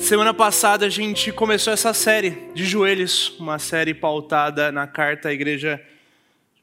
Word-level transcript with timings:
Semana 0.00 0.32
passada 0.32 0.86
a 0.86 0.88
gente 0.88 1.30
começou 1.30 1.72
essa 1.72 1.92
série 1.92 2.30
de 2.54 2.64
joelhos, 2.64 3.38
uma 3.38 3.58
série 3.58 3.92
pautada 3.92 4.72
na 4.72 4.86
carta 4.86 5.28
à 5.28 5.32
igreja 5.32 5.80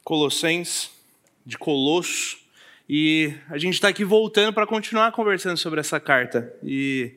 Colossenses, 0.04 0.90
de 1.46 1.56
Colosso, 1.58 2.40
e 2.90 3.34
a 3.50 3.58
gente 3.58 3.76
está 3.76 3.90
aqui 3.90 4.04
voltando 4.04 4.54
para 4.54 4.66
continuar 4.66 5.12
conversando 5.12 5.56
sobre 5.56 5.80
essa 5.80 6.00
carta. 6.00 6.52
E 6.64 7.14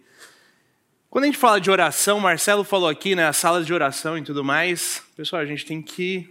quando 1.09 1.25
a 1.25 1.27
gente 1.27 1.39
fala 1.39 1.59
de 1.59 1.71
oração, 1.71 2.21
Marcelo 2.21 2.63
falou 2.65 2.89
aqui, 2.89 3.17
né, 3.17 3.27
as 3.27 3.39
salas 3.39 3.67
de 3.67 3.73
oração 3.73 4.17
e 4.17 4.23
tudo 4.23 4.45
mais, 4.45 5.03
pessoal, 5.17 5.41
a 5.43 5.47
gente 5.47 5.65
tem 5.65 5.83
que 5.83 6.29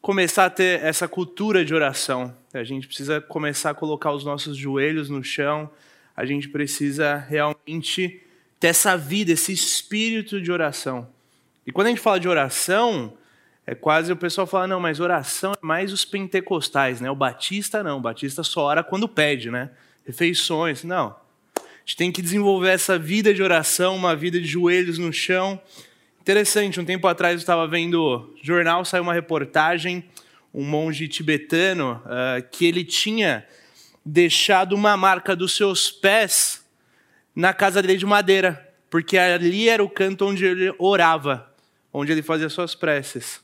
começar 0.00 0.46
a 0.46 0.50
ter 0.50 0.82
essa 0.82 1.06
cultura 1.08 1.62
de 1.64 1.74
oração. 1.74 2.34
A 2.54 2.64
gente 2.64 2.86
precisa 2.86 3.20
começar 3.20 3.70
a 3.70 3.74
colocar 3.74 4.12
os 4.12 4.24
nossos 4.24 4.56
joelhos 4.56 5.10
no 5.10 5.22
chão, 5.22 5.68
a 6.16 6.24
gente 6.24 6.48
precisa 6.48 7.16
realmente 7.16 8.22
ter 8.60 8.68
essa 8.68 8.94
vida, 8.94 9.32
esse 9.32 9.52
espírito 9.52 10.40
de 10.40 10.52
oração. 10.52 11.08
E 11.66 11.72
quando 11.72 11.86
a 11.86 11.90
gente 11.90 12.00
fala 12.00 12.20
de 12.20 12.28
oração, 12.28 13.14
é 13.66 13.74
quase 13.74 14.12
o 14.12 14.16
pessoal 14.16 14.46
fala, 14.46 14.66
não, 14.66 14.78
mas 14.78 15.00
oração 15.00 15.52
é 15.52 15.66
mais 15.66 15.92
os 15.92 16.04
pentecostais, 16.04 17.00
né? 17.00 17.10
O 17.10 17.14
batista 17.14 17.82
não, 17.82 17.96
o 17.96 18.00
batista 18.00 18.42
só 18.42 18.64
ora 18.64 18.84
quando 18.84 19.08
pede, 19.08 19.50
né? 19.50 19.70
Refeições, 20.06 20.84
não. 20.84 21.16
A 21.56 21.60
gente 21.86 21.96
tem 21.96 22.12
que 22.12 22.20
desenvolver 22.20 22.68
essa 22.68 22.98
vida 22.98 23.32
de 23.32 23.42
oração, 23.42 23.96
uma 23.96 24.14
vida 24.14 24.38
de 24.38 24.46
joelhos 24.46 24.98
no 24.98 25.12
chão. 25.12 25.60
Interessante, 26.20 26.78
um 26.78 26.84
tempo 26.84 27.06
atrás 27.08 27.34
eu 27.34 27.38
estava 27.38 27.66
vendo 27.66 28.34
jornal, 28.42 28.84
saiu 28.84 29.02
uma 29.02 29.14
reportagem, 29.14 30.04
um 30.52 30.64
monge 30.64 31.08
tibetano, 31.08 32.02
uh, 32.04 32.46
que 32.50 32.66
ele 32.66 32.84
tinha 32.84 33.46
deixado 34.04 34.74
uma 34.74 34.96
marca 34.96 35.34
dos 35.34 35.56
seus 35.56 35.90
pés 35.90 36.59
na 37.34 37.52
casa 37.52 37.80
dele 37.80 37.96
de 37.96 38.06
madeira, 38.06 38.68
porque 38.88 39.16
ali 39.16 39.68
era 39.68 39.82
o 39.82 39.88
canto 39.88 40.26
onde 40.26 40.44
ele 40.44 40.74
orava, 40.78 41.52
onde 41.92 42.12
ele 42.12 42.22
fazia 42.22 42.48
suas 42.48 42.74
preces. 42.74 43.40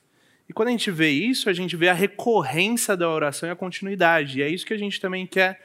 E 0.49 0.53
quando 0.53 0.69
a 0.69 0.71
gente 0.73 0.91
vê 0.91 1.11
isso, 1.11 1.51
a 1.51 1.53
gente 1.53 1.77
vê 1.77 1.89
a 1.89 1.95
recorrência 1.95 2.97
da 2.97 3.09
oração 3.09 3.49
e 3.49 3.53
a 3.53 3.57
continuidade. 3.57 4.39
E 4.39 4.43
é 4.43 4.49
isso 4.49 4.65
que 4.65 4.75
a 4.75 4.79
gente 4.79 5.01
também 5.01 5.27
quer 5.27 5.61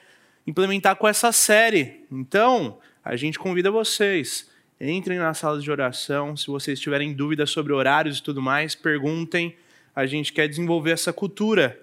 implementar 0.46 0.96
com 0.96 1.08
essa 1.08 1.32
série. 1.32 2.04
Então, 2.12 2.80
a 3.04 3.16
gente 3.16 3.38
convida 3.38 3.70
vocês, 3.70 4.50
entrem 4.80 5.20
na 5.20 5.34
sala 5.34 5.60
de 5.60 5.70
oração. 5.70 6.36
Se 6.36 6.48
vocês 6.48 6.80
tiverem 6.80 7.14
dúvidas 7.14 7.52
sobre 7.52 7.74
horários 7.74 8.18
e 8.18 8.24
tudo 8.24 8.42
mais, 8.42 8.74
perguntem. 8.74 9.56
A 9.96 10.06
gente 10.06 10.34
quer 10.34 10.48
desenvolver 10.48 10.92
essa 10.92 11.14
cultura. 11.14 11.80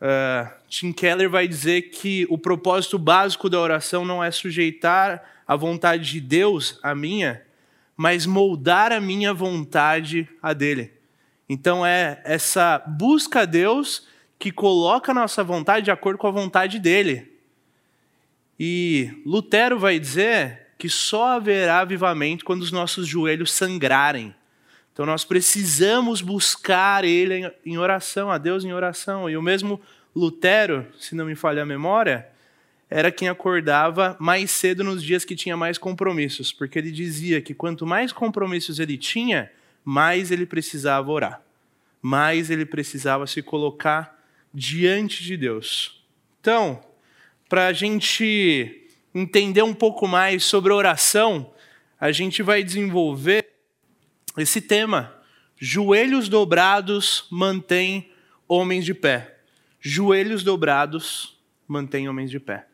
Uh, 0.00 0.50
Tim 0.66 0.92
Keller 0.92 1.28
vai 1.28 1.46
dizer 1.46 1.82
que 1.90 2.26
o 2.30 2.38
propósito 2.38 2.98
básico 2.98 3.50
da 3.50 3.60
oração 3.60 4.04
não 4.04 4.24
é 4.24 4.30
sujeitar 4.30 5.22
a 5.46 5.54
vontade 5.56 6.10
de 6.10 6.20
Deus 6.20 6.78
a 6.82 6.94
minha, 6.94 7.42
mas 7.96 8.24
moldar 8.24 8.92
a 8.92 9.00
minha 9.00 9.34
vontade 9.34 10.26
a 10.42 10.54
dele. 10.54 10.92
Então 11.48 11.84
é 11.84 12.22
essa 12.24 12.78
busca 12.78 13.40
a 13.40 13.44
Deus 13.44 14.06
que 14.38 14.50
coloca 14.50 15.12
a 15.12 15.14
nossa 15.14 15.44
vontade 15.44 15.84
de 15.84 15.90
acordo 15.90 16.16
com 16.16 16.26
a 16.26 16.30
vontade 16.30 16.78
dele. 16.78 17.30
E 18.58 19.22
Lutero 19.26 19.78
vai 19.78 19.98
dizer 19.98 20.68
que 20.78 20.88
só 20.88 21.36
haverá 21.36 21.80
avivamento 21.80 22.44
quando 22.44 22.62
os 22.62 22.72
nossos 22.72 23.06
joelhos 23.06 23.52
sangrarem. 23.52 24.34
Então 25.00 25.06
nós 25.06 25.24
precisamos 25.24 26.20
buscar 26.20 27.06
ele 27.06 27.50
em 27.64 27.78
oração, 27.78 28.30
a 28.30 28.36
Deus 28.36 28.66
em 28.66 28.72
oração. 28.74 29.30
E 29.30 29.34
o 29.34 29.40
mesmo 29.40 29.80
Lutero, 30.14 30.86
se 31.00 31.14
não 31.14 31.24
me 31.24 31.34
falha 31.34 31.62
a 31.62 31.64
memória, 31.64 32.28
era 32.90 33.10
quem 33.10 33.26
acordava 33.26 34.14
mais 34.20 34.50
cedo 34.50 34.84
nos 34.84 35.02
dias 35.02 35.24
que 35.24 35.34
tinha 35.34 35.56
mais 35.56 35.78
compromissos, 35.78 36.52
porque 36.52 36.78
ele 36.78 36.92
dizia 36.92 37.40
que 37.40 37.54
quanto 37.54 37.86
mais 37.86 38.12
compromissos 38.12 38.78
ele 38.78 38.98
tinha, 38.98 39.50
mais 39.82 40.30
ele 40.30 40.44
precisava 40.44 41.10
orar, 41.10 41.40
mais 42.02 42.50
ele 42.50 42.66
precisava 42.66 43.26
se 43.26 43.40
colocar 43.40 44.22
diante 44.52 45.24
de 45.24 45.34
Deus. 45.34 46.04
Então, 46.42 46.78
para 47.48 47.68
a 47.68 47.72
gente 47.72 48.86
entender 49.14 49.62
um 49.62 49.72
pouco 49.72 50.06
mais 50.06 50.44
sobre 50.44 50.74
oração, 50.74 51.50
a 51.98 52.12
gente 52.12 52.42
vai 52.42 52.62
desenvolver 52.62 53.49
esse 54.36 54.60
tema. 54.60 55.14
Joelhos 55.56 56.28
dobrados 56.28 57.26
mantêm 57.30 58.10
homens 58.48 58.84
de 58.84 58.94
pé. 58.94 59.38
Joelhos 59.80 60.42
dobrados 60.42 61.38
mantêm 61.66 62.08
homens 62.08 62.30
de 62.30 62.40
pé. 62.40 62.66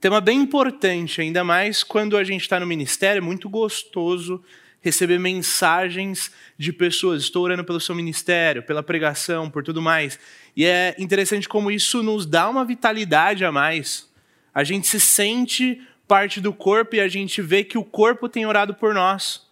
Tema 0.00 0.20
bem 0.20 0.40
importante, 0.40 1.20
ainda 1.20 1.42
mais 1.42 1.82
quando 1.82 2.16
a 2.16 2.24
gente 2.24 2.42
está 2.42 2.60
no 2.60 2.66
ministério, 2.66 3.18
é 3.18 3.22
muito 3.22 3.48
gostoso 3.48 4.44
receber 4.84 5.18
mensagens 5.18 6.30
de 6.58 6.70
pessoas. 6.70 7.22
Estou 7.22 7.42
orando 7.42 7.64
pelo 7.64 7.80
seu 7.80 7.94
ministério, 7.94 8.62
pela 8.62 8.82
pregação, 8.82 9.48
por 9.48 9.62
tudo 9.64 9.80
mais. 9.80 10.18
E 10.54 10.66
é 10.66 10.94
interessante 10.98 11.48
como 11.48 11.70
isso 11.70 12.02
nos 12.02 12.26
dá 12.26 12.48
uma 12.50 12.66
vitalidade 12.66 13.46
a 13.46 13.50
mais. 13.50 14.12
A 14.54 14.62
gente 14.62 14.86
se 14.86 15.00
sente 15.00 15.80
parte 16.06 16.38
do 16.38 16.52
corpo 16.52 16.96
e 16.96 17.00
a 17.00 17.08
gente 17.08 17.40
vê 17.40 17.64
que 17.64 17.78
o 17.78 17.84
corpo 17.84 18.28
tem 18.28 18.44
orado 18.44 18.74
por 18.74 18.92
nós. 18.92 19.43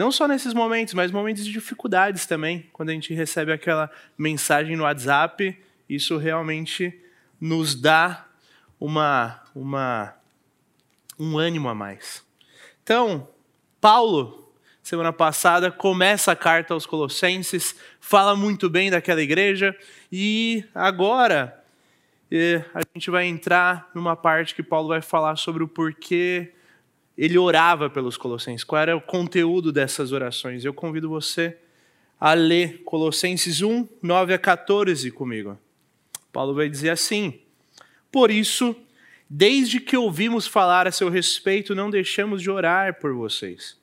Não 0.00 0.10
só 0.10 0.26
nesses 0.26 0.54
momentos, 0.54 0.94
mas 0.94 1.10
momentos 1.10 1.44
de 1.44 1.52
dificuldades 1.52 2.24
também. 2.24 2.66
Quando 2.72 2.88
a 2.88 2.94
gente 2.94 3.12
recebe 3.12 3.52
aquela 3.52 3.90
mensagem 4.16 4.74
no 4.74 4.84
WhatsApp, 4.84 5.54
isso 5.86 6.16
realmente 6.16 6.98
nos 7.38 7.74
dá 7.74 8.26
uma, 8.80 9.42
uma, 9.54 10.14
um 11.18 11.36
ânimo 11.36 11.68
a 11.68 11.74
mais. 11.74 12.24
Então, 12.82 13.28
Paulo, 13.78 14.50
semana 14.82 15.12
passada, 15.12 15.70
começa 15.70 16.32
a 16.32 16.36
carta 16.36 16.72
aos 16.72 16.86
Colossenses, 16.86 17.76
fala 18.00 18.34
muito 18.34 18.70
bem 18.70 18.90
daquela 18.90 19.20
igreja, 19.20 19.76
e 20.10 20.64
agora 20.74 21.62
eh, 22.32 22.64
a 22.72 22.80
gente 22.94 23.10
vai 23.10 23.26
entrar 23.26 23.90
numa 23.94 24.16
parte 24.16 24.54
que 24.54 24.62
Paulo 24.62 24.88
vai 24.88 25.02
falar 25.02 25.36
sobre 25.36 25.62
o 25.62 25.68
porquê 25.68 26.54
ele 27.22 27.36
orava 27.36 27.90
pelos 27.90 28.16
Colossenses, 28.16 28.64
qual 28.64 28.80
era 28.80 28.96
o 28.96 29.00
conteúdo 29.00 29.70
dessas 29.70 30.10
orações. 30.10 30.64
Eu 30.64 30.72
convido 30.72 31.06
você 31.06 31.54
a 32.18 32.32
ler 32.32 32.82
Colossenses 32.82 33.60
1, 33.60 33.86
9 34.02 34.32
a 34.32 34.38
14 34.38 35.10
comigo. 35.10 35.58
Paulo 36.32 36.54
vai 36.54 36.66
dizer 36.66 36.88
assim. 36.88 37.38
Por 38.10 38.30
isso, 38.30 38.74
desde 39.28 39.78
que 39.80 39.98
ouvimos 39.98 40.46
falar 40.46 40.86
a 40.86 40.90
seu 40.90 41.10
respeito, 41.10 41.74
não 41.74 41.90
deixamos 41.90 42.40
de 42.40 42.50
orar 42.50 42.98
por 42.98 43.12
vocês. 43.12 43.76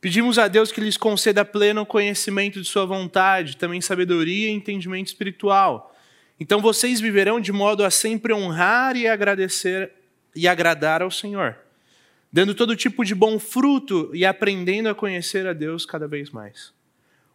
Pedimos 0.00 0.38
a 0.38 0.46
Deus 0.46 0.70
que 0.70 0.80
lhes 0.80 0.96
conceda 0.96 1.44
pleno 1.44 1.84
conhecimento 1.84 2.62
de 2.62 2.68
Sua 2.68 2.86
vontade, 2.86 3.56
também 3.56 3.80
sabedoria 3.80 4.50
e 4.50 4.52
entendimento 4.52 5.08
espiritual. 5.08 5.96
Então 6.38 6.60
vocês 6.60 7.00
viverão 7.00 7.40
de 7.40 7.50
modo 7.50 7.84
a 7.84 7.90
sempre 7.90 8.32
honrar 8.32 8.94
e 8.94 9.08
agradecer 9.08 9.90
e 10.32 10.46
agradar 10.46 11.02
ao 11.02 11.10
Senhor, 11.10 11.58
dando 12.32 12.54
todo 12.54 12.76
tipo 12.76 13.04
de 13.04 13.14
bom 13.14 13.38
fruto 13.38 14.10
e 14.14 14.24
aprendendo 14.24 14.88
a 14.88 14.94
conhecer 14.94 15.46
a 15.46 15.52
Deus 15.52 15.86
cada 15.86 16.06
vez 16.06 16.30
mais. 16.30 16.72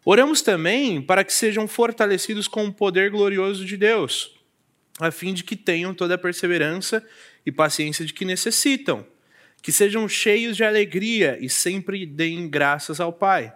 Oramos 0.06 0.42
também 0.42 1.02
para 1.02 1.24
que 1.24 1.34
sejam 1.34 1.68
fortalecidos 1.68 2.48
com 2.48 2.66
o 2.66 2.74
poder 2.74 3.09
glorioso 3.09 3.66
de 3.66 3.78
Deus 3.78 4.34
a 5.00 5.12
fim 5.12 5.34
de 5.34 5.44
que 5.44 5.56
tenham 5.56 5.94
toda 5.94 6.16
a 6.16 6.18
perseverança 6.18 7.06
e 7.46 7.52
paciência 7.52 8.06
de 8.06 8.14
que 8.14 8.26
necessitam, 8.26 9.06
que 9.62 9.72
sejam 9.72 10.08
cheios 10.08 10.56
de 10.56 10.64
alegria 10.64 11.38
e 11.42 11.50
sempre 11.50 12.06
deem 12.06 12.50
graças 12.50 13.00
ao 13.00 13.12
Pai. 13.12 13.53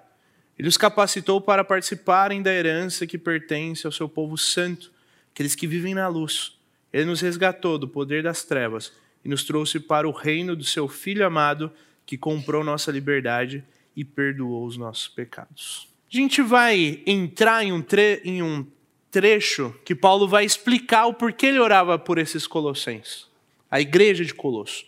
Ele 0.57 0.67
os 0.67 0.77
capacitou 0.77 1.39
para 1.39 1.63
participarem 1.63 2.41
da 2.41 2.51
herança 2.51 3.05
que 3.05 3.17
pertence 3.17 3.85
ao 3.85 3.91
seu 3.91 4.09
povo 4.09 4.37
santo, 4.37 4.91
aqueles 5.31 5.53
que 5.53 5.67
vivem 5.67 5.93
na 5.93 6.07
luz. 6.07 6.57
Ele 6.91 7.05
nos 7.05 7.21
resgatou 7.21 7.77
do 7.77 7.87
poder 7.87 8.23
das 8.23 8.43
trevas 8.43 8.91
e 9.27 9.29
nos 9.29 9.43
trouxe 9.43 9.77
para 9.77 10.07
o 10.07 10.11
reino 10.11 10.55
do 10.55 10.63
seu 10.63 10.87
Filho 10.87 11.25
amado, 11.25 11.69
que 12.05 12.17
comprou 12.17 12.63
nossa 12.63 12.89
liberdade 12.89 13.61
e 13.93 14.05
perdoou 14.05 14.65
os 14.65 14.77
nossos 14.77 15.09
pecados. 15.09 15.85
A 16.09 16.15
gente 16.15 16.41
vai 16.41 17.03
entrar 17.05 17.61
em 17.61 17.73
um, 17.73 17.83
em 18.23 18.41
um 18.41 18.65
trecho 19.11 19.75
que 19.83 19.93
Paulo 19.93 20.29
vai 20.29 20.45
explicar 20.45 21.07
o 21.07 21.13
porquê 21.13 21.47
ele 21.47 21.59
orava 21.59 21.99
por 21.99 22.17
esses 22.17 22.47
colossenses, 22.47 23.27
a 23.69 23.81
igreja 23.81 24.23
de 24.23 24.33
Colosso. 24.33 24.85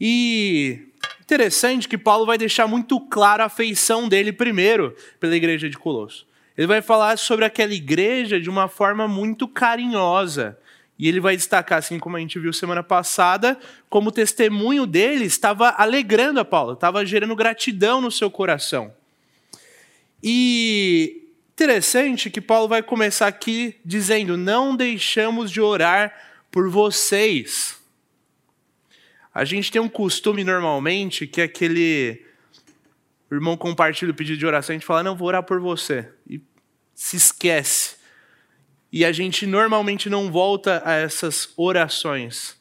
E 0.00 0.92
interessante 1.20 1.88
que 1.88 1.98
Paulo 1.98 2.24
vai 2.24 2.38
deixar 2.38 2.68
muito 2.68 3.00
claro 3.00 3.42
a 3.42 3.46
afeição 3.46 4.08
dele 4.08 4.32
primeiro 4.32 4.94
pela 5.18 5.34
igreja 5.34 5.68
de 5.68 5.76
Colosso. 5.76 6.28
Ele 6.56 6.68
vai 6.68 6.80
falar 6.80 7.18
sobre 7.18 7.44
aquela 7.44 7.74
igreja 7.74 8.40
de 8.40 8.48
uma 8.48 8.68
forma 8.68 9.08
muito 9.08 9.48
carinhosa. 9.48 10.56
E 10.98 11.06
ele 11.08 11.20
vai 11.20 11.36
destacar, 11.36 11.78
assim 11.78 11.98
como 11.98 12.16
a 12.16 12.20
gente 12.20 12.38
viu 12.38 12.52
semana 12.52 12.82
passada, 12.82 13.58
como 13.88 14.08
o 14.08 14.12
testemunho 14.12 14.86
dele 14.86 15.24
estava 15.24 15.70
alegrando 15.70 16.40
a 16.40 16.44
Paulo, 16.44 16.72
estava 16.72 17.06
gerando 17.06 17.36
gratidão 17.36 18.00
no 18.00 18.10
seu 18.10 18.30
coração. 18.30 18.92
E 20.22 21.24
Interessante 21.58 22.30
que 22.30 22.40
Paulo 22.40 22.68
vai 22.68 22.84
começar 22.84 23.26
aqui 23.26 23.74
dizendo: 23.84 24.36
Não 24.36 24.76
deixamos 24.76 25.50
de 25.50 25.60
orar 25.60 26.14
por 26.52 26.70
vocês. 26.70 27.76
A 29.34 29.44
gente 29.44 29.72
tem 29.72 29.82
um 29.82 29.88
costume 29.88 30.44
normalmente 30.44 31.26
que 31.26 31.40
é 31.40 31.44
aquele 31.44 32.24
o 33.28 33.34
irmão 33.34 33.56
compartilha 33.56 34.12
o 34.12 34.14
pedido 34.14 34.38
de 34.38 34.46
oração, 34.46 34.72
a 34.72 34.78
gente 34.78 34.86
fala, 34.86 35.02
não, 35.02 35.16
vou 35.16 35.26
orar 35.26 35.42
por 35.42 35.58
você. 35.58 36.08
E 36.30 36.40
se 36.94 37.16
esquece. 37.16 37.96
E 38.92 39.04
a 39.04 39.12
gente 39.12 39.46
normalmente 39.46 40.08
não 40.08 40.30
volta 40.30 40.82
a 40.84 40.94
essas 40.94 41.52
orações. 41.56 42.56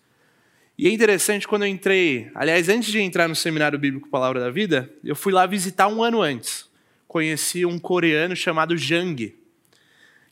E 0.78 0.88
é 0.88 0.92
interessante 0.92 1.48
quando 1.48 1.64
eu 1.64 1.70
entrei, 1.70 2.30
aliás, 2.36 2.70
antes 2.70 2.92
de 2.92 3.00
entrar 3.00 3.28
no 3.28 3.36
seminário 3.36 3.80
bíblico 3.80 4.10
Palavra 4.10 4.40
da 4.40 4.52
Vida, 4.52 4.94
eu 5.04 5.16
fui 5.16 5.34
lá 5.34 5.46
visitar 5.46 5.88
um 5.88 6.04
ano 6.04 6.22
antes. 6.22 6.70
Conheci 7.08 7.66
um 7.66 7.80
coreano 7.80 8.36
chamado 8.36 8.78
Jang. 8.78 9.36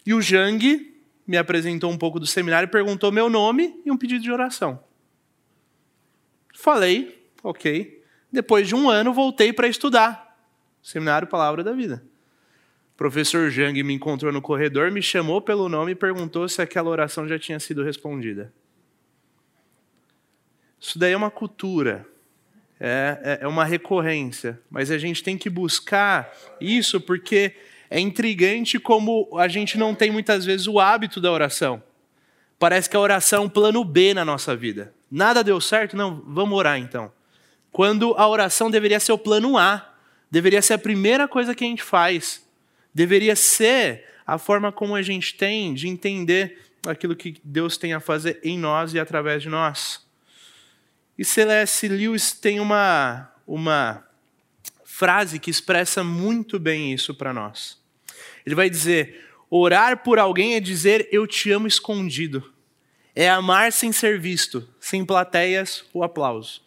E 0.06 0.14
o 0.14 0.22
Jang 0.22 0.94
me 1.26 1.38
apresentou 1.38 1.92
um 1.92 1.98
pouco 1.98 2.20
do 2.20 2.28
seminário, 2.28 2.70
perguntou 2.70 3.12
meu 3.12 3.30
nome 3.30 3.82
e 3.84 3.92
um 3.92 3.98
pedido 3.98 4.22
de 4.22 4.32
oração. 4.32 4.84
Falei, 6.54 7.28
ok. 7.42 8.04
Depois 8.32 8.68
de 8.68 8.76
um 8.76 8.90
ano, 8.90 9.14
voltei 9.14 9.52
para 9.52 9.68
estudar. 9.68 10.38
Seminário 10.84 11.28
Palavra 11.28 11.64
da 11.64 11.72
Vida. 11.72 12.06
O 12.96 12.98
professor 12.98 13.52
Jang 13.52 13.84
me 13.84 13.94
encontrou 13.94 14.32
no 14.32 14.42
corredor, 14.42 14.90
me 14.90 15.02
chamou 15.02 15.42
pelo 15.42 15.68
nome 15.68 15.92
e 15.92 15.96
perguntou 15.96 16.48
se 16.48 16.62
aquela 16.62 16.90
oração 16.90 17.28
já 17.28 17.38
tinha 17.38 17.60
sido 17.60 17.84
respondida. 17.84 18.54
Isso 20.80 20.98
daí 20.98 21.12
é 21.12 21.18
uma 21.18 21.30
cultura, 21.30 22.08
é, 22.80 23.20
é, 23.22 23.44
é 23.44 23.48
uma 23.48 23.66
recorrência, 23.66 24.62
mas 24.70 24.92
a 24.92 24.98
gente 24.98 25.22
tem 25.22 25.38
que 25.38 25.50
buscar 25.50 26.34
isso 26.62 27.02
porque 27.02 27.54
é 27.90 28.00
intrigante 28.00 28.80
como 28.80 29.28
a 29.38 29.50
gente 29.50 29.78
não 29.78 29.94
tem 29.94 30.10
muitas 30.10 30.46
vezes 30.46 30.66
o 30.66 30.80
hábito 30.80 31.20
da 31.20 31.30
oração. 31.30 31.84
Parece 32.58 32.90
que 32.90 32.96
a 32.96 33.00
oração 33.02 33.44
é 33.44 33.46
um 33.46 33.50
plano 33.50 33.84
B 33.84 34.14
na 34.14 34.24
nossa 34.24 34.56
vida. 34.56 34.94
Nada 35.12 35.44
deu 35.44 35.60
certo? 35.60 35.98
Não, 35.98 36.24
vamos 36.26 36.58
orar 36.58 36.80
então. 36.80 37.12
Quando 37.74 38.16
a 38.18 38.26
oração 38.26 38.72
deveria 38.72 39.02
ser 39.02 39.12
o 39.12 39.18
plano 39.18 39.58
A, 39.58 39.94
deveria 40.32 40.62
ser 40.62 40.76
a 40.76 40.78
primeira 40.78 41.28
coisa 41.28 41.54
que 41.54 41.66
a 41.66 41.68
gente 41.68 41.84
faz. 41.84 42.45
Deveria 42.96 43.36
ser 43.36 44.06
a 44.26 44.38
forma 44.38 44.72
como 44.72 44.96
a 44.96 45.02
gente 45.02 45.36
tem 45.36 45.74
de 45.74 45.90
entender 45.90 46.62
aquilo 46.88 47.14
que 47.14 47.36
Deus 47.44 47.76
tem 47.76 47.94
a 47.94 48.00
fazer 48.00 48.40
em 48.42 48.58
nós 48.58 48.94
e 48.94 49.00
através 49.00 49.44
de 49.44 49.50
nós. 49.50 50.08
E 51.18 51.26
C.S. 51.26 51.88
Lewis 51.90 52.32
tem 52.32 52.62
uma, 52.62 53.30
uma 53.46 54.08
frase 54.86 55.40
que 55.40 55.52
expressa 55.52 56.06
muito 56.06 56.58
bem 56.58 56.94
isso 56.94 57.14
para 57.14 57.34
nós. 57.34 57.78
Ele 58.46 58.56
vai 58.56 58.70
dizer: 58.70 59.28
orar 59.50 60.02
por 60.02 60.18
alguém 60.18 60.56
é 60.56 60.62
dizer 60.62 61.10
eu 61.12 61.28
te 61.28 61.52
amo 61.52 61.68
escondido. 61.68 62.54
É 63.14 63.30
amar 63.30 63.72
sem 63.74 63.92
ser 63.92 64.20
visto, 64.20 64.68
sem 64.80 65.06
plateias 65.06 65.86
ou 65.94 66.02
aplausos. 66.04 66.62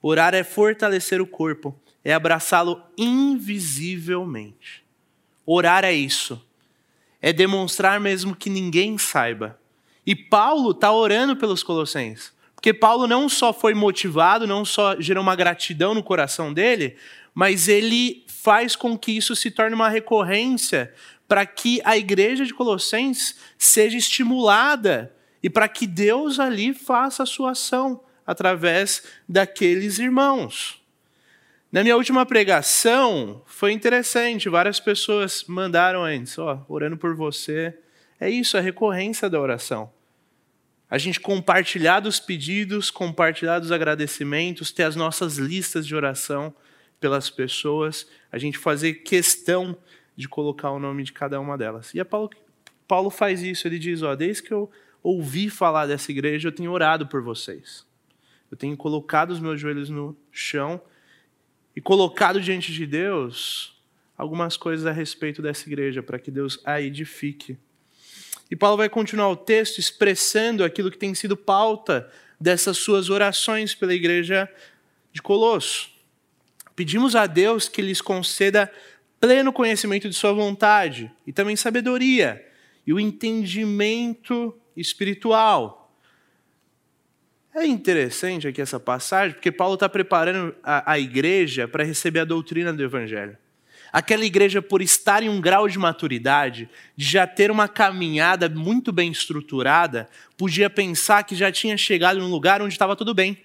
Orar 0.00 0.34
é 0.34 0.42
fortalecer 0.42 1.20
o 1.20 1.26
corpo, 1.26 1.76
é 2.04 2.12
abraçá-lo 2.12 2.82
invisivelmente. 2.98 4.81
Orar 5.46 5.84
é 5.84 5.92
isso. 5.92 6.44
É 7.20 7.32
demonstrar 7.32 8.00
mesmo 8.00 8.34
que 8.34 8.50
ninguém 8.50 8.98
saiba. 8.98 9.58
E 10.06 10.14
Paulo 10.14 10.72
está 10.72 10.92
orando 10.92 11.36
pelos 11.36 11.62
colossenses. 11.62 12.32
Porque 12.54 12.72
Paulo 12.74 13.06
não 13.06 13.28
só 13.28 13.52
foi 13.52 13.74
motivado, 13.74 14.46
não 14.46 14.64
só 14.64 15.00
gerou 15.00 15.22
uma 15.22 15.34
gratidão 15.34 15.94
no 15.94 16.02
coração 16.02 16.52
dele, 16.52 16.96
mas 17.34 17.66
ele 17.66 18.24
faz 18.28 18.76
com 18.76 18.98
que 18.98 19.12
isso 19.12 19.34
se 19.34 19.50
torne 19.50 19.74
uma 19.74 19.88
recorrência 19.88 20.92
para 21.26 21.46
que 21.46 21.80
a 21.84 21.96
igreja 21.96 22.44
de 22.44 22.52
Colossenses 22.52 23.36
seja 23.56 23.96
estimulada 23.96 25.14
e 25.42 25.48
para 25.48 25.66
que 25.68 25.86
Deus 25.86 26.38
ali 26.38 26.74
faça 26.74 27.22
a 27.22 27.26
sua 27.26 27.52
ação 27.52 28.02
através 28.26 29.02
daqueles 29.28 29.98
irmãos. 29.98 30.81
Na 31.72 31.82
minha 31.82 31.96
última 31.96 32.24
pregação 32.26 33.42
foi 33.46 33.72
interessante, 33.72 34.48
várias 34.48 34.78
pessoas 34.78 35.44
mandaram 35.48 36.04
antes, 36.04 36.38
ó, 36.38 36.64
orando 36.68 36.98
por 36.98 37.16
você. 37.16 37.76
É 38.20 38.28
isso, 38.28 38.58
a 38.58 38.60
recorrência 38.60 39.28
da 39.28 39.40
oração 39.40 39.90
a 40.92 40.98
gente 40.98 41.20
compartilhar 41.20 42.00
dos 42.00 42.20
pedidos, 42.20 42.90
compartilhar 42.90 43.58
dos 43.58 43.72
agradecimentos, 43.72 44.70
ter 44.70 44.82
as 44.82 44.94
nossas 44.94 45.38
listas 45.38 45.86
de 45.86 45.96
oração 45.96 46.54
pelas 47.00 47.30
pessoas, 47.30 48.06
a 48.30 48.36
gente 48.36 48.58
fazer 48.58 48.96
questão 48.96 49.74
de 50.14 50.28
colocar 50.28 50.70
o 50.70 50.78
nome 50.78 51.02
de 51.02 51.10
cada 51.10 51.40
uma 51.40 51.56
delas. 51.56 51.94
E 51.94 52.00
a 52.00 52.04
Paulo, 52.04 52.28
Paulo 52.86 53.08
faz 53.08 53.42
isso, 53.42 53.66
ele 53.66 53.78
diz: 53.78 54.02
ó, 54.02 54.14
desde 54.14 54.42
que 54.42 54.52
eu 54.52 54.70
ouvi 55.02 55.48
falar 55.48 55.86
dessa 55.86 56.12
igreja, 56.12 56.48
eu 56.48 56.52
tenho 56.52 56.70
orado 56.70 57.06
por 57.06 57.22
vocês. 57.22 57.86
Eu 58.50 58.56
tenho 58.58 58.76
colocado 58.76 59.30
os 59.30 59.40
meus 59.40 59.58
joelhos 59.58 59.88
no 59.88 60.14
chão 60.30 60.78
e 61.74 61.80
colocado 61.80 62.40
diante 62.40 62.72
de 62.72 62.86
Deus 62.86 63.72
algumas 64.16 64.56
coisas 64.56 64.86
a 64.86 64.92
respeito 64.92 65.42
dessa 65.42 65.68
igreja, 65.68 66.02
para 66.02 66.18
que 66.18 66.30
Deus 66.30 66.60
a 66.64 66.80
edifique. 66.80 67.56
E 68.50 68.54
Paulo 68.54 68.76
vai 68.76 68.88
continuar 68.88 69.28
o 69.30 69.36
texto 69.36 69.78
expressando 69.78 70.62
aquilo 70.62 70.90
que 70.90 70.98
tem 70.98 71.14
sido 71.14 71.36
pauta 71.36 72.08
dessas 72.38 72.76
suas 72.76 73.08
orações 73.08 73.74
pela 73.74 73.94
igreja 73.94 74.48
de 75.12 75.22
Colosso. 75.22 75.90
Pedimos 76.76 77.16
a 77.16 77.26
Deus 77.26 77.68
que 77.68 77.82
lhes 77.82 78.00
conceda 78.00 78.70
pleno 79.20 79.52
conhecimento 79.52 80.08
de 80.08 80.14
Sua 80.14 80.32
vontade 80.32 81.10
e 81.26 81.32
também 81.32 81.56
sabedoria 81.56 82.44
e 82.86 82.92
o 82.92 83.00
entendimento 83.00 84.54
espiritual. 84.76 85.81
É 87.54 87.66
interessante 87.66 88.48
aqui 88.48 88.62
essa 88.62 88.80
passagem, 88.80 89.34
porque 89.34 89.52
Paulo 89.52 89.74
está 89.74 89.86
preparando 89.86 90.54
a, 90.62 90.92
a 90.92 90.98
igreja 90.98 91.68
para 91.68 91.84
receber 91.84 92.20
a 92.20 92.24
doutrina 92.24 92.72
do 92.72 92.82
Evangelho. 92.82 93.36
Aquela 93.92 94.24
igreja, 94.24 94.62
por 94.62 94.80
estar 94.80 95.22
em 95.22 95.28
um 95.28 95.38
grau 95.38 95.68
de 95.68 95.78
maturidade, 95.78 96.66
de 96.96 97.04
já 97.04 97.26
ter 97.26 97.50
uma 97.50 97.68
caminhada 97.68 98.48
muito 98.48 98.90
bem 98.90 99.12
estruturada, 99.12 100.08
podia 100.34 100.70
pensar 100.70 101.24
que 101.24 101.34
já 101.34 101.52
tinha 101.52 101.76
chegado 101.76 102.18
num 102.18 102.30
lugar 102.30 102.62
onde 102.62 102.72
estava 102.72 102.96
tudo 102.96 103.12
bem. 103.12 103.36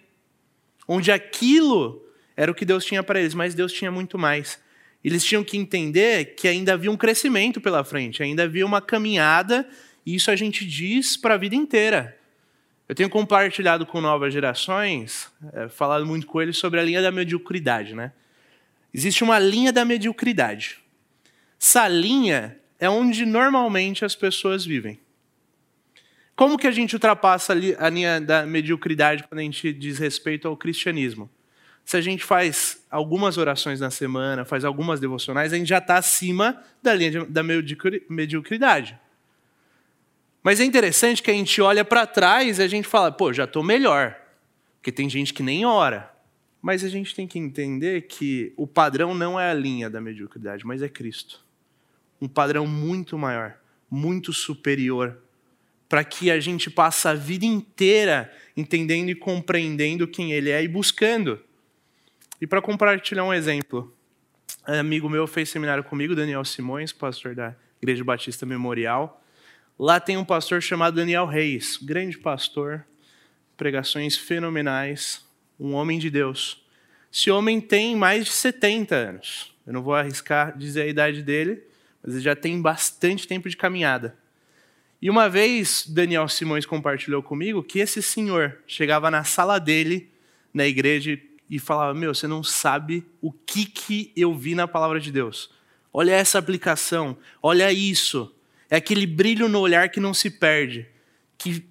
Onde 0.87 1.11
aquilo 1.11 2.01
era 2.37 2.49
o 2.49 2.55
que 2.55 2.63
Deus 2.63 2.85
tinha 2.85 3.03
para 3.03 3.19
eles, 3.19 3.33
mas 3.33 3.53
Deus 3.53 3.73
tinha 3.73 3.91
muito 3.91 4.17
mais. 4.17 4.57
Eles 5.03 5.25
tinham 5.25 5.43
que 5.43 5.57
entender 5.57 6.35
que 6.35 6.47
ainda 6.47 6.73
havia 6.73 6.89
um 6.89 6.95
crescimento 6.95 7.59
pela 7.59 7.83
frente, 7.83 8.23
ainda 8.23 8.43
havia 8.43 8.65
uma 8.65 8.81
caminhada, 8.81 9.67
e 10.05 10.15
isso 10.15 10.31
a 10.31 10.35
gente 10.37 10.65
diz 10.65 11.17
para 11.17 11.33
a 11.33 11.37
vida 11.37 11.55
inteira. 11.55 12.16
Eu 12.87 12.95
tenho 12.95 13.09
compartilhado 13.09 13.85
com 13.85 13.99
novas 13.99 14.31
gerações, 14.31 15.29
é, 15.53 15.67
falado 15.67 16.05
muito 16.05 16.25
com 16.25 16.41
eles 16.41 16.57
sobre 16.57 16.79
a 16.79 16.83
linha 16.83 17.01
da 17.01 17.11
mediocridade, 17.11 17.93
né? 17.93 18.13
Existe 18.93 19.23
uma 19.23 19.37
linha 19.37 19.73
da 19.73 19.83
mediocridade. 19.83 20.79
Essa 21.59 21.87
linha 21.87 22.57
é 22.79 22.89
onde 22.89 23.25
normalmente 23.25 24.05
as 24.05 24.15
pessoas 24.15 24.65
vivem. 24.65 24.99
Como 26.35 26.57
que 26.57 26.67
a 26.67 26.71
gente 26.71 26.95
ultrapassa 26.95 27.53
a 27.53 27.89
linha 27.89 28.21
da 28.21 28.45
mediocridade 28.45 29.23
quando 29.23 29.39
a 29.39 29.43
gente 29.43 29.73
diz 29.73 29.97
respeito 29.97 30.47
ao 30.47 30.55
cristianismo? 30.55 31.29
Se 31.83 31.97
a 31.97 32.01
gente 32.01 32.23
faz 32.23 32.85
algumas 32.91 33.37
orações 33.37 33.79
na 33.79 33.89
semana, 33.89 34.45
faz 34.45 34.63
algumas 34.63 34.99
devocionais, 34.99 35.51
a 35.51 35.57
gente 35.57 35.67
já 35.67 35.79
está 35.79 35.97
acima 35.97 36.61
da 36.81 36.93
linha 36.93 37.25
da 37.25 37.41
mediocridade. 37.43 38.97
Mas 40.43 40.59
é 40.59 40.63
interessante 40.63 41.21
que 41.21 41.31
a 41.31 41.33
gente 41.33 41.61
olha 41.61 41.83
para 41.83 42.05
trás 42.05 42.59
e 42.59 42.61
a 42.61 42.67
gente 42.67 42.87
fala, 42.87 43.11
pô, 43.11 43.33
já 43.33 43.43
estou 43.43 43.63
melhor. 43.63 44.15
Porque 44.77 44.91
tem 44.91 45.09
gente 45.09 45.33
que 45.33 45.43
nem 45.43 45.65
ora. 45.65 46.11
Mas 46.61 46.83
a 46.83 46.89
gente 46.89 47.13
tem 47.13 47.27
que 47.27 47.37
entender 47.37 48.03
que 48.03 48.53
o 48.55 48.65
padrão 48.65 49.13
não 49.13 49.39
é 49.39 49.49
a 49.49 49.53
linha 49.53 49.89
da 49.89 50.01
mediocridade, 50.01 50.65
mas 50.65 50.81
é 50.81 50.89
Cristo. 50.89 51.45
Um 52.21 52.27
padrão 52.27 52.65
muito 52.65 53.17
maior, 53.17 53.57
muito 53.89 54.33
superior, 54.33 55.17
para 55.87 56.03
que 56.03 56.31
a 56.31 56.39
gente 56.39 56.69
passe 56.69 57.07
a 57.07 57.13
vida 57.13 57.45
inteira 57.45 58.33
entendendo 58.55 59.09
e 59.09 59.15
compreendendo 59.15 60.07
quem 60.07 60.31
Ele 60.31 60.49
é 60.49 60.63
e 60.63 60.67
buscando. 60.67 61.39
E 62.41 62.47
para 62.47 62.61
compartilhar 62.61 63.23
um 63.23 63.33
exemplo, 63.33 63.93
um 64.67 64.73
amigo 64.73 65.09
meu 65.09 65.25
fez 65.27 65.49
seminário 65.49 65.83
comigo, 65.83 66.15
Daniel 66.15 66.43
Simões, 66.43 66.91
pastor 66.91 67.33
da 67.33 67.55
Igreja 67.81 68.03
Batista 68.03 68.45
Memorial. 68.45 69.23
Lá 69.79 69.99
tem 69.99 70.17
um 70.17 70.25
pastor 70.25 70.59
chamado 70.61 70.95
Daniel 70.95 71.27
Reis, 71.27 71.77
grande 71.79 72.17
pastor, 72.17 72.83
pregações 73.55 74.17
fenomenais, 74.17 75.23
um 75.59 75.73
homem 75.73 75.99
de 75.99 76.09
Deus. 76.09 76.65
Esse 77.13 77.29
homem 77.29 77.61
tem 77.61 77.95
mais 77.95 78.25
de 78.25 78.31
70 78.31 78.95
anos. 78.95 79.53
Eu 79.67 79.73
não 79.73 79.83
vou 79.83 79.93
arriscar 79.93 80.57
dizer 80.57 80.81
a 80.81 80.87
idade 80.87 81.21
dele, 81.21 81.61
mas 82.01 82.15
ele 82.15 82.23
já 82.23 82.35
tem 82.35 82.59
bastante 82.59 83.27
tempo 83.27 83.47
de 83.47 83.55
caminhada. 83.55 84.17
E 84.99 85.11
uma 85.11 85.29
vez 85.29 85.85
Daniel 85.87 86.27
Simões 86.27 86.65
compartilhou 86.65 87.21
comigo 87.21 87.61
que 87.61 87.77
esse 87.77 88.01
senhor 88.01 88.57
chegava 88.65 89.11
na 89.11 89.23
sala 89.23 89.59
dele, 89.59 90.09
na 90.51 90.65
igreja, 90.65 91.19
e 91.47 91.59
falava: 91.59 91.93
Meu, 91.93 92.15
você 92.15 92.25
não 92.25 92.43
sabe 92.43 93.05
o 93.21 93.31
que, 93.31 93.65
que 93.65 94.11
eu 94.15 94.33
vi 94.33 94.55
na 94.55 94.67
palavra 94.67 94.99
de 94.99 95.11
Deus. 95.11 95.51
Olha 95.93 96.13
essa 96.13 96.39
aplicação, 96.39 97.15
olha 97.43 97.71
isso. 97.71 98.33
É 98.69 98.77
aquele 98.77 99.05
brilho 99.05 99.47
no 99.47 99.59
olhar 99.59 99.89
que 99.89 99.99
não 99.99 100.13
se 100.13 100.29
perde, 100.29 100.87
que 101.37 101.65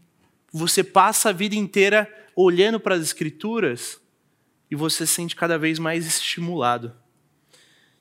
você 0.52 0.82
passa 0.82 1.30
a 1.30 1.32
vida 1.32 1.54
inteira 1.54 2.10
olhando 2.34 2.80
para 2.80 2.94
as 2.94 3.02
Escrituras 3.02 4.00
e 4.70 4.74
você 4.74 5.06
se 5.06 5.14
sente 5.14 5.36
cada 5.36 5.58
vez 5.58 5.78
mais 5.78 6.06
estimulado. 6.06 6.94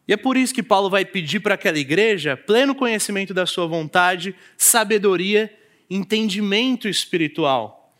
E 0.07 0.13
é 0.13 0.17
por 0.17 0.37
isso 0.37 0.53
que 0.53 0.63
Paulo 0.63 0.89
vai 0.89 1.03
pedir 1.03 1.39
para 1.39 1.55
aquela 1.55 1.79
igreja 1.79 2.37
pleno 2.37 2.75
conhecimento 2.75 3.33
da 3.33 3.45
sua 3.45 3.65
vontade, 3.65 4.35
sabedoria, 4.55 5.53
entendimento 5.89 6.87
espiritual. 6.87 7.93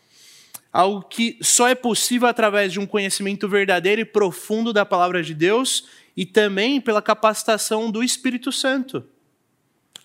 Algo 0.72 1.02
que 1.02 1.38
só 1.42 1.68
é 1.68 1.74
possível 1.74 2.28
através 2.28 2.72
de 2.72 2.78
um 2.78 2.86
conhecimento 2.86 3.48
verdadeiro 3.48 4.00
e 4.00 4.04
profundo 4.04 4.72
da 4.72 4.84
palavra 4.84 5.22
de 5.22 5.34
Deus 5.34 5.88
e 6.16 6.24
também 6.24 6.80
pela 6.80 7.02
capacitação 7.02 7.90
do 7.90 8.02
Espírito 8.04 8.52
Santo. 8.52 9.04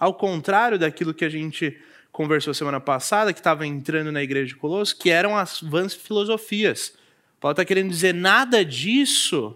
Ao 0.01 0.15
contrário 0.15 0.79
daquilo 0.79 1.13
que 1.13 1.23
a 1.23 1.29
gente 1.29 1.79
conversou 2.11 2.55
semana 2.55 2.79
passada, 2.79 3.31
que 3.31 3.39
estava 3.39 3.67
entrando 3.67 4.11
na 4.11 4.23
igreja 4.23 4.47
de 4.47 4.55
Colosso, 4.55 4.97
que 4.97 5.11
eram 5.11 5.37
as 5.37 5.61
vãs 5.61 5.93
filosofias. 5.93 6.93
Paulo 7.39 7.51
está 7.51 7.63
querendo 7.63 7.91
dizer 7.91 8.11
nada 8.11 8.65
disso 8.65 9.55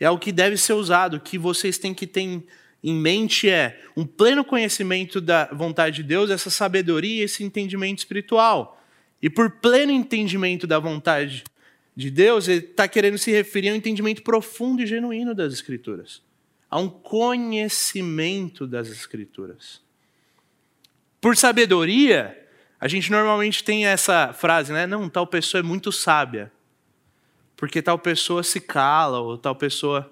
é 0.00 0.10
o 0.10 0.18
que 0.18 0.32
deve 0.32 0.56
ser 0.56 0.72
usado. 0.72 1.18
O 1.18 1.20
que 1.20 1.38
vocês 1.38 1.78
têm 1.78 1.94
que 1.94 2.04
ter 2.04 2.42
em 2.82 2.94
mente 2.94 3.48
é 3.48 3.80
um 3.96 4.04
pleno 4.04 4.44
conhecimento 4.44 5.20
da 5.20 5.44
vontade 5.52 5.98
de 5.98 6.02
Deus, 6.02 6.30
essa 6.30 6.50
sabedoria, 6.50 7.22
esse 7.22 7.44
entendimento 7.44 7.98
espiritual. 7.98 8.82
E 9.22 9.30
por 9.30 9.52
pleno 9.52 9.92
entendimento 9.92 10.66
da 10.66 10.80
vontade 10.80 11.44
de 11.94 12.10
Deus, 12.10 12.48
ele 12.48 12.64
está 12.64 12.88
querendo 12.88 13.18
se 13.18 13.30
referir 13.30 13.68
a 13.68 13.72
um 13.74 13.76
entendimento 13.76 14.20
profundo 14.24 14.82
e 14.82 14.86
genuíno 14.86 15.32
das 15.32 15.52
Escrituras, 15.52 16.22
a 16.70 16.78
um 16.78 16.88
conhecimento 16.88 18.66
das 18.66 18.88
Escrituras. 18.88 19.82
Por 21.20 21.36
sabedoria, 21.36 22.48
a 22.78 22.86
gente 22.86 23.10
normalmente 23.10 23.64
tem 23.64 23.86
essa 23.86 24.32
frase, 24.32 24.72
né? 24.72 24.86
Não, 24.86 25.08
tal 25.08 25.26
pessoa 25.26 25.60
é 25.60 25.62
muito 25.62 25.90
sábia 25.90 26.50
porque 27.60 27.82
tal 27.82 27.98
pessoa 27.98 28.42
se 28.42 28.58
cala 28.58 29.20
ou 29.20 29.36
tal 29.36 29.54
pessoa. 29.54 30.10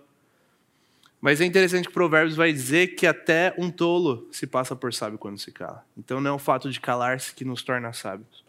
Mas 1.19 1.41
é 1.41 1.47
interessante 1.47 1.89
que 1.89 1.95
Provérbios 1.95 2.37
vai 2.37 2.53
dizer 2.53 2.89
que 2.89 3.07
até 3.07 3.55
um 3.57 3.71
tolo 3.71 4.29
se 4.31 4.47
passa 4.47 4.77
por 4.77 4.93
sábio 4.93 5.19
quando 5.19 5.39
se 5.39 5.51
cala. 5.51 5.83
Então 5.97 6.21
não 6.21 6.33
é 6.33 6.35
o 6.35 6.39
fato 6.39 6.71
de 6.71 6.79
calar-se 6.79 7.35
que 7.35 7.47
nos 7.47 7.63
torna 7.63 7.91
sábios, 7.95 8.45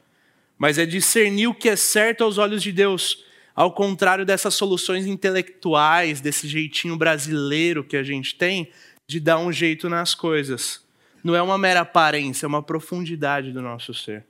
mas 0.58 0.78
é 0.78 0.86
discernir 0.86 1.48
o 1.48 1.54
que 1.54 1.70
é 1.70 1.78
certo 1.78 2.26
aos 2.26 2.38
olhos 2.38 2.62
de 2.62 2.74
Deus, 2.74 3.24
ao 3.60 3.74
contrário 3.74 4.26
dessas 4.26 4.54
soluções 4.54 5.06
intelectuais, 5.06 6.22
desse 6.22 6.48
jeitinho 6.48 6.96
brasileiro 6.96 7.84
que 7.84 7.98
a 7.98 8.04
gente 8.04 8.36
tem 8.36 8.72
de 9.06 9.20
dar 9.20 9.38
um 9.38 9.52
jeito 9.52 9.90
nas 9.90 10.16
coisas. 10.16 10.82
Não 11.22 11.36
é 11.36 11.42
uma 11.42 11.58
mera 11.58 11.82
aparência, 11.82 12.46
é 12.46 12.48
uma 12.48 12.64
profundidade 12.64 13.52
do 13.52 13.62
nosso 13.62 13.94
ser. 13.94 14.24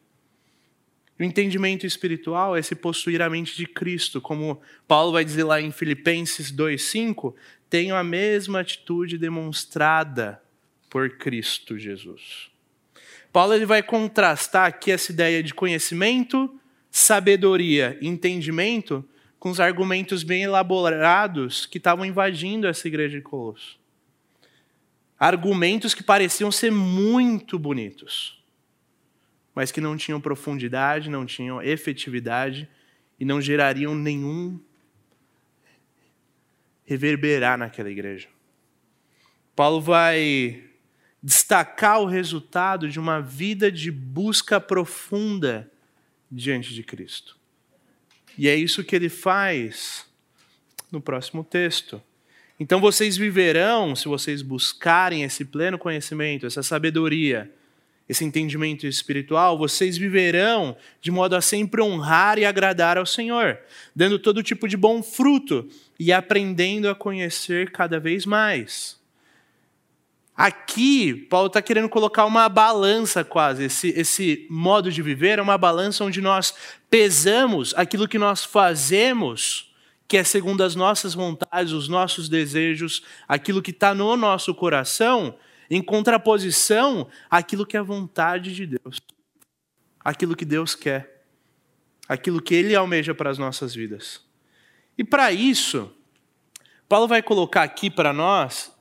O 1.19 1.21
entendimento 1.21 1.85
espiritual 1.85 2.57
é 2.57 2.61
se 2.63 2.73
possuir 2.73 3.21
a 3.21 3.29
mente 3.29 3.55
de 3.55 3.67
Cristo, 3.67 4.19
como 4.19 4.59
Paulo 4.87 5.11
vai 5.11 5.23
dizer 5.23 5.43
lá 5.43 5.61
em 5.61 5.71
Filipenses 5.71 6.51
2:5, 6.51 7.35
tenho 7.69 7.95
a 7.95 8.03
mesma 8.03 8.61
atitude 8.61 9.15
demonstrada 9.15 10.41
por 10.89 11.07
Cristo 11.07 11.77
Jesus. 11.77 12.49
Paulo 13.31 13.53
ele 13.53 13.67
vai 13.67 13.83
contrastar 13.83 14.65
aqui 14.65 14.89
essa 14.89 15.11
ideia 15.11 15.43
de 15.43 15.53
conhecimento, 15.53 16.59
sabedoria 16.89 17.95
entendimento 18.01 19.05
com 19.39 19.49
os 19.49 19.59
argumentos 19.59 20.23
bem 20.23 20.43
elaborados 20.43 21.65
que 21.65 21.77
estavam 21.77 22.05
invadindo 22.05 22.67
essa 22.67 22.87
igreja 22.87 23.17
de 23.17 23.23
Colosso. 23.23 23.79
Argumentos 25.17 25.93
que 25.93 26.03
pareciam 26.03 26.51
ser 26.51 26.71
muito 26.71 27.57
bonitos 27.57 28.39
mas 29.59 29.71
que 29.71 29.81
não 29.81 29.97
tinham 29.97 30.21
profundidade, 30.21 31.09
não 31.09 31.25
tinham 31.25 31.61
efetividade 31.61 32.67
e 33.19 33.25
não 33.25 33.41
gerariam 33.41 33.93
nenhum 33.95 34.59
reverberar 36.85 37.57
naquela 37.57 37.89
igreja. 37.89 38.27
Paulo 39.55 39.81
vai 39.81 40.63
destacar 41.21 41.99
o 41.99 42.05
resultado 42.05 42.89
de 42.89 42.99
uma 42.99 43.21
vida 43.21 43.71
de 43.71 43.91
busca 43.91 44.59
profunda 44.59 45.69
diante 46.31 46.73
de 46.73 46.81
Cristo. 46.81 47.37
E 48.39 48.47
é 48.47 48.55
isso 48.55 48.85
que 48.85 48.95
ele 48.95 49.09
faz 49.09 50.05
no 50.89 51.01
próximo 51.01 51.43
texto. 51.43 52.01
Então 52.57 52.79
vocês 52.79 53.17
viverão, 53.17 53.93
se 53.97 54.07
vocês 54.07 54.41
buscarem 54.41 55.23
esse 55.23 55.43
pleno 55.43 55.77
conhecimento, 55.77 56.45
essa 56.45 56.63
sabedoria, 56.63 57.51
esse 58.07 58.23
entendimento 58.23 58.87
espiritual, 58.87 59.57
vocês 59.57 59.97
viverão 59.97 60.77
de 61.01 61.11
modo 61.11 61.35
a 61.35 61.41
sempre 61.41 61.81
honrar 61.81 62.39
e 62.39 62.45
agradar 62.45 62.97
ao 62.97 63.05
Senhor, 63.05 63.59
dando 63.93 64.17
todo 64.17 64.41
tipo 64.41 64.69
de 64.69 64.77
bom 64.77 65.03
fruto 65.03 65.67
e 65.99 66.13
aprendendo 66.13 66.87
a 66.87 66.95
conhecer 66.95 67.71
cada 67.71 67.99
vez 67.99 68.25
mais. 68.25 68.97
Aqui, 70.39 71.13
Paulo 71.13 71.47
está 71.47 71.61
querendo 71.61 71.89
colocar 71.89 72.23
uma 72.23 72.47
balança 72.47 73.25
quase. 73.25 73.65
Esse, 73.65 73.89
esse 73.89 74.47
modo 74.49 74.89
de 74.89 75.01
viver 75.01 75.37
é 75.37 75.41
uma 75.41 75.57
balança 75.57 76.05
onde 76.05 76.21
nós 76.21 76.53
pesamos 76.89 77.73
aquilo 77.75 78.07
que 78.07 78.17
nós 78.17 78.45
fazemos, 78.45 79.75
que 80.07 80.15
é 80.15 80.23
segundo 80.23 80.63
as 80.63 80.75
nossas 80.75 81.13
vontades, 81.13 81.73
os 81.73 81.89
nossos 81.89 82.29
desejos, 82.29 83.03
aquilo 83.27 83.61
que 83.61 83.71
está 83.71 83.93
no 83.93 84.15
nosso 84.15 84.55
coração, 84.55 85.37
em 85.69 85.81
contraposição 85.81 87.09
àquilo 87.29 87.65
que 87.65 87.75
é 87.75 87.81
a 87.81 87.83
vontade 87.83 88.55
de 88.55 88.65
Deus, 88.65 89.01
aquilo 89.99 90.37
que 90.37 90.45
Deus 90.45 90.73
quer, 90.73 91.21
aquilo 92.07 92.41
que 92.41 92.55
Ele 92.55 92.73
almeja 92.73 93.13
para 93.13 93.29
as 93.29 93.37
nossas 93.37 93.75
vidas. 93.75 94.21
E 94.97 95.03
para 95.03 95.33
isso, 95.33 95.93
Paulo 96.87 97.09
vai 97.09 97.21
colocar 97.21 97.63
aqui 97.63 97.89
para 97.89 98.13
nós, 98.13 98.78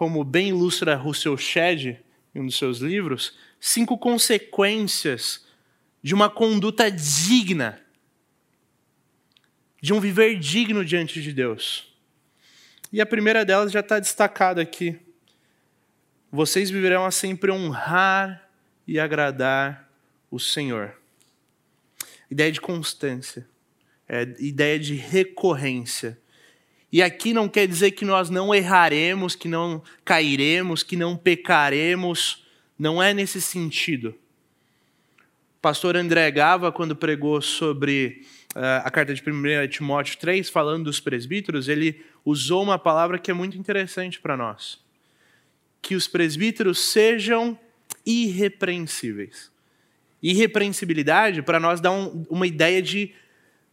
como 0.00 0.24
bem 0.24 0.48
ilustra 0.48 0.96
Russell 0.96 1.36
Shedd 1.36 1.98
em 2.34 2.40
um 2.40 2.46
dos 2.46 2.56
seus 2.56 2.78
livros, 2.78 3.36
cinco 3.60 3.98
consequências 3.98 5.44
de 6.02 6.14
uma 6.14 6.30
conduta 6.30 6.90
digna, 6.90 7.78
de 9.78 9.92
um 9.92 10.00
viver 10.00 10.38
digno 10.38 10.82
diante 10.86 11.20
de 11.20 11.34
Deus. 11.34 11.94
E 12.90 12.98
a 12.98 13.04
primeira 13.04 13.44
delas 13.44 13.70
já 13.70 13.80
está 13.80 13.98
destacada 13.98 14.62
aqui 14.62 14.98
vocês 16.32 16.70
viverão 16.70 17.04
a 17.04 17.10
sempre 17.10 17.50
honrar 17.50 18.48
e 18.86 18.98
agradar 18.98 19.86
o 20.30 20.40
Senhor. 20.40 20.98
Ideia 22.30 22.50
de 22.50 22.58
constância, 22.62 23.46
é, 24.08 24.22
ideia 24.38 24.78
de 24.78 24.94
recorrência. 24.94 26.18
E 26.92 27.02
aqui 27.02 27.32
não 27.32 27.48
quer 27.48 27.66
dizer 27.66 27.92
que 27.92 28.04
nós 28.04 28.30
não 28.30 28.54
erraremos, 28.54 29.34
que 29.36 29.48
não 29.48 29.82
cairemos, 30.04 30.82
que 30.82 30.96
não 30.96 31.16
pecaremos. 31.16 32.44
Não 32.78 33.02
é 33.02 33.14
nesse 33.14 33.40
sentido. 33.40 34.08
O 35.58 35.60
pastor 35.62 35.96
André 35.96 36.30
Gava, 36.30 36.72
quando 36.72 36.96
pregou 36.96 37.40
sobre 37.40 38.22
uh, 38.56 38.82
a 38.84 38.90
carta 38.90 39.14
de 39.14 39.22
1 39.22 39.68
Timóteo 39.68 40.18
3, 40.18 40.48
falando 40.48 40.84
dos 40.84 40.98
presbíteros, 40.98 41.68
ele 41.68 42.04
usou 42.24 42.62
uma 42.62 42.78
palavra 42.78 43.18
que 43.18 43.30
é 43.30 43.34
muito 43.34 43.56
interessante 43.56 44.18
para 44.18 44.36
nós 44.36 44.80
que 45.82 45.94
os 45.94 46.06
presbíteros 46.06 46.78
sejam 46.78 47.58
irrepreensíveis. 48.04 49.50
Irrepreensibilidade, 50.22 51.42
para 51.42 51.58
nós, 51.58 51.80
dá 51.80 51.90
um, 51.90 52.24
uma 52.28 52.46
ideia 52.46 52.82
de 52.82 53.14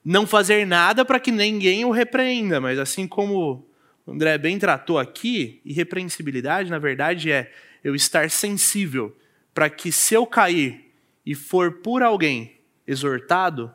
não 0.07 0.25
fazer 0.25 0.65
nada 0.65 1.03
para 1.03 1.19
que 1.19 1.33
ninguém 1.33 1.83
o 1.83 1.91
repreenda, 1.91 2.61
mas 2.61 2.79
assim 2.79 3.05
como 3.05 3.67
o 4.05 4.11
André 4.13 4.37
bem 4.37 4.57
tratou 4.57 4.97
aqui, 4.97 5.59
irrepreensibilidade, 5.65 6.69
na 6.69 6.79
verdade, 6.79 7.29
é 7.29 7.51
eu 7.83 7.93
estar 7.93 8.29
sensível 8.29 9.13
para 9.53 9.69
que 9.69 9.91
se 9.91 10.13
eu 10.13 10.25
cair 10.25 10.93
e 11.25 11.35
for 11.35 11.81
por 11.81 12.01
alguém 12.01 12.55
exortado, 12.87 13.69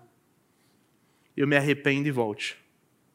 eu 1.36 1.46
me 1.46 1.54
arrependo 1.54 2.08
e 2.08 2.10
volte. 2.10 2.56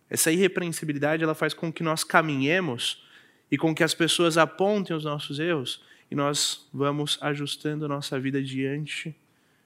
Essa 0.07 0.31
irrepreensibilidade 0.31 1.23
ela 1.23 1.33
faz 1.33 1.55
com 1.55 1.73
que 1.73 1.81
nós 1.81 2.03
caminhemos 2.03 3.03
e 3.49 3.57
com 3.57 3.73
que 3.73 3.83
as 3.83 3.95
pessoas 3.95 4.37
apontem 4.37 4.95
os 4.95 5.05
nossos 5.05 5.39
erros 5.39 5.83
e 6.11 6.13
nós 6.13 6.69
vamos 6.71 7.17
ajustando 7.19 7.85
a 7.85 7.87
nossa 7.87 8.19
vida 8.19 8.43
diante 8.43 9.15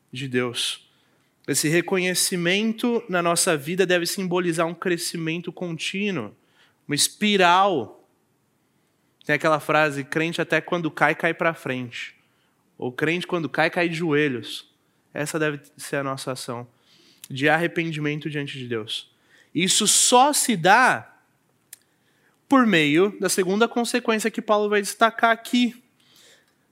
de 0.09 0.29
Deus. 0.29 0.89
Esse 1.47 1.67
reconhecimento 1.67 3.03
na 3.09 3.21
nossa 3.21 3.57
vida 3.57 3.85
deve 3.85 4.05
simbolizar 4.05 4.67
um 4.67 4.73
crescimento 4.73 5.51
contínuo, 5.51 6.35
uma 6.87 6.95
espiral. 6.95 8.07
Tem 9.25 9.35
aquela 9.35 9.59
frase: 9.59 10.03
crente 10.03 10.41
até 10.41 10.61
quando 10.61 10.91
cai, 10.91 11.15
cai 11.15 11.33
para 11.33 11.53
frente. 11.53 12.15
Ou 12.77 12.91
crente 12.91 13.25
quando 13.25 13.49
cai, 13.49 13.69
cai 13.69 13.89
de 13.89 13.95
joelhos. 13.95 14.69
Essa 15.13 15.37
deve 15.37 15.59
ser 15.77 15.97
a 15.97 16.03
nossa 16.03 16.31
ação 16.31 16.67
de 17.29 17.49
arrependimento 17.49 18.29
diante 18.29 18.57
de 18.57 18.67
Deus. 18.67 19.09
Isso 19.53 19.87
só 19.87 20.31
se 20.33 20.55
dá 20.55 21.11
por 22.47 22.65
meio 22.65 23.17
da 23.19 23.29
segunda 23.29 23.67
consequência 23.67 24.29
que 24.29 24.41
Paulo 24.41 24.69
vai 24.69 24.81
destacar 24.81 25.31
aqui, 25.31 25.81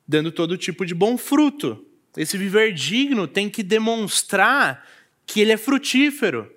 dando 0.08 0.32
todo 0.32 0.58
tipo 0.58 0.86
de 0.86 0.94
bom 0.94 1.18
fruto. 1.18 1.86
Esse 2.18 2.38
viver 2.38 2.74
digno 2.74 3.28
tem 3.28 3.50
que 3.50 3.64
demonstrar 3.64 4.88
que 5.26 5.42
ele 5.42 5.52
é 5.52 5.58
frutífero. 5.58 6.52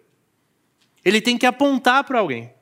Ele 1.05 1.21
tem 1.21 1.37
que 1.37 1.47
apontar 1.47 2.05
para 2.05 2.19
alguém. 2.19 2.53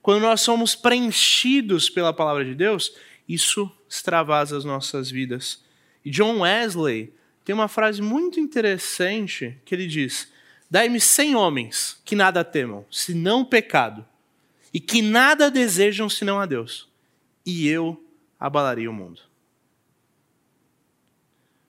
quando 0.00 0.22
nós 0.22 0.40
somos 0.40 0.74
preenchidos 0.74 1.90
pela 1.90 2.14
palavra 2.14 2.44
de 2.44 2.54
Deus, 2.54 2.94
isso 3.28 3.70
extravasa 3.88 4.56
as 4.56 4.64
nossas 4.64 5.10
vidas. 5.10 5.62
E 6.04 6.10
John 6.10 6.40
Wesley 6.40 7.12
tem 7.44 7.54
uma 7.54 7.68
frase 7.68 8.00
muito 8.00 8.40
interessante 8.40 9.58
que 9.64 9.74
ele 9.74 9.86
diz: 9.86 10.32
Dai-me 10.70 11.00
cem 11.00 11.34
homens 11.34 12.00
que 12.04 12.16
nada 12.16 12.44
temam, 12.44 12.86
senão 12.90 13.44
pecado, 13.44 14.06
e 14.72 14.80
que 14.80 15.02
nada 15.02 15.50
desejam 15.50 16.08
senão 16.08 16.38
a 16.38 16.46
Deus, 16.46 16.88
e 17.44 17.68
eu 17.68 18.02
abalaria 18.38 18.90
o 18.90 18.94
mundo. 18.94 19.27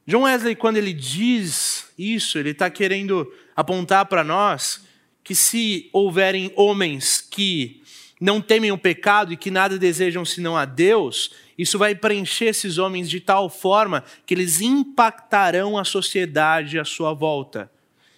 John 0.09 0.23
Wesley, 0.23 0.55
quando 0.55 0.77
ele 0.77 0.91
diz 0.91 1.93
isso, 1.95 2.39
ele 2.39 2.49
está 2.49 2.67
querendo 2.67 3.31
apontar 3.55 4.07
para 4.07 4.23
nós 4.23 4.83
que 5.23 5.35
se 5.35 5.87
houverem 5.93 6.51
homens 6.55 7.21
que 7.21 7.83
não 8.19 8.41
temem 8.41 8.71
o 8.71 8.77
pecado 8.77 9.31
e 9.31 9.37
que 9.37 9.51
nada 9.51 9.77
desejam 9.77 10.25
senão 10.25 10.57
a 10.57 10.65
Deus, 10.65 11.29
isso 11.55 11.77
vai 11.77 11.93
preencher 11.93 12.45
esses 12.45 12.79
homens 12.79 13.07
de 13.07 13.19
tal 13.19 13.51
forma 13.51 14.03
que 14.25 14.33
eles 14.33 14.61
impactarão 14.61 15.77
a 15.77 15.83
sociedade 15.83 16.79
à 16.79 16.83
sua 16.83 17.13
volta, 17.13 17.71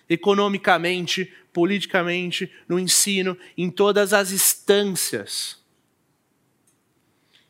economicamente, 0.10 1.30
politicamente, 1.52 2.50
no 2.70 2.80
ensino, 2.80 3.38
em 3.58 3.70
todas 3.70 4.14
as 4.14 4.32
instâncias. 4.32 5.62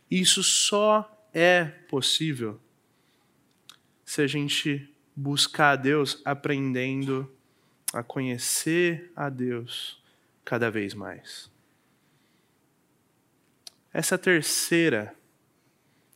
Isso 0.10 0.42
só 0.42 1.30
é 1.32 1.66
possível 1.88 2.60
se 4.12 4.22
a 4.22 4.28
gente 4.28 4.94
buscar 5.16 5.72
a 5.72 5.76
Deus 5.78 6.22
aprendendo 6.26 7.34
a 7.94 8.04
conhecer 8.04 9.10
a 9.16 9.30
Deus 9.30 10.04
cada 10.44 10.70
vez 10.70 10.94
mais. 10.94 11.50
Essa 13.94 14.18
terceira 14.18 15.16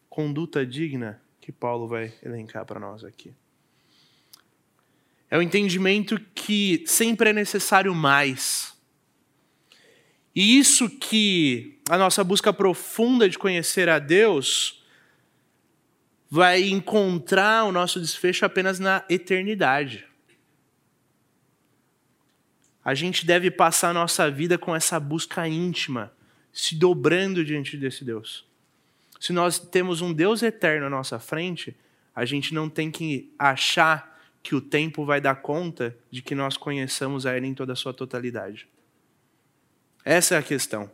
conduta 0.09 0.65
digna 0.65 1.21
que 1.39 1.53
Paulo 1.53 1.87
vai 1.87 2.13
elencar 2.21 2.65
para 2.65 2.81
nós 2.81 3.01
aqui. 3.05 3.33
É 5.31 5.37
o 5.37 5.41
entendimento 5.41 6.19
que 6.35 6.83
sempre 6.85 7.29
é 7.29 7.33
necessário 7.33 7.95
mais. 7.95 8.77
E 10.35 10.59
isso 10.59 10.89
que 10.89 11.79
a 11.89 11.97
nossa 11.97 12.25
busca 12.25 12.51
profunda 12.51 13.29
de 13.29 13.39
conhecer 13.39 13.87
a 13.87 13.99
Deus 13.99 14.84
vai 16.35 16.63
encontrar 16.63 17.63
o 17.63 17.71
nosso 17.71 17.97
desfecho 17.97 18.43
apenas 18.43 18.77
na 18.77 19.05
eternidade. 19.09 20.05
A 22.83 22.93
gente 22.93 23.25
deve 23.25 23.49
passar 23.49 23.91
a 23.91 23.93
nossa 23.93 24.29
vida 24.29 24.57
com 24.57 24.75
essa 24.75 24.99
busca 24.99 25.47
íntima, 25.47 26.11
se 26.51 26.75
dobrando 26.75 27.45
diante 27.45 27.77
desse 27.77 28.03
Deus. 28.03 28.45
Se 29.17 29.31
nós 29.31 29.57
temos 29.57 30.01
um 30.01 30.11
Deus 30.11 30.43
eterno 30.43 30.87
à 30.87 30.89
nossa 30.89 31.19
frente, 31.19 31.73
a 32.13 32.25
gente 32.25 32.53
não 32.53 32.69
tem 32.69 32.91
que 32.91 33.33
achar 33.39 34.19
que 34.43 34.55
o 34.55 34.59
tempo 34.59 35.05
vai 35.05 35.21
dar 35.21 35.35
conta 35.35 35.95
de 36.11 36.21
que 36.21 36.35
nós 36.35 36.57
conheçamos 36.57 37.25
a 37.25 37.37
Ele 37.37 37.47
em 37.47 37.53
toda 37.53 37.71
a 37.71 37.77
sua 37.77 37.93
totalidade. 37.93 38.67
Essa 40.03 40.35
é 40.35 40.37
a 40.37 40.43
questão. 40.43 40.91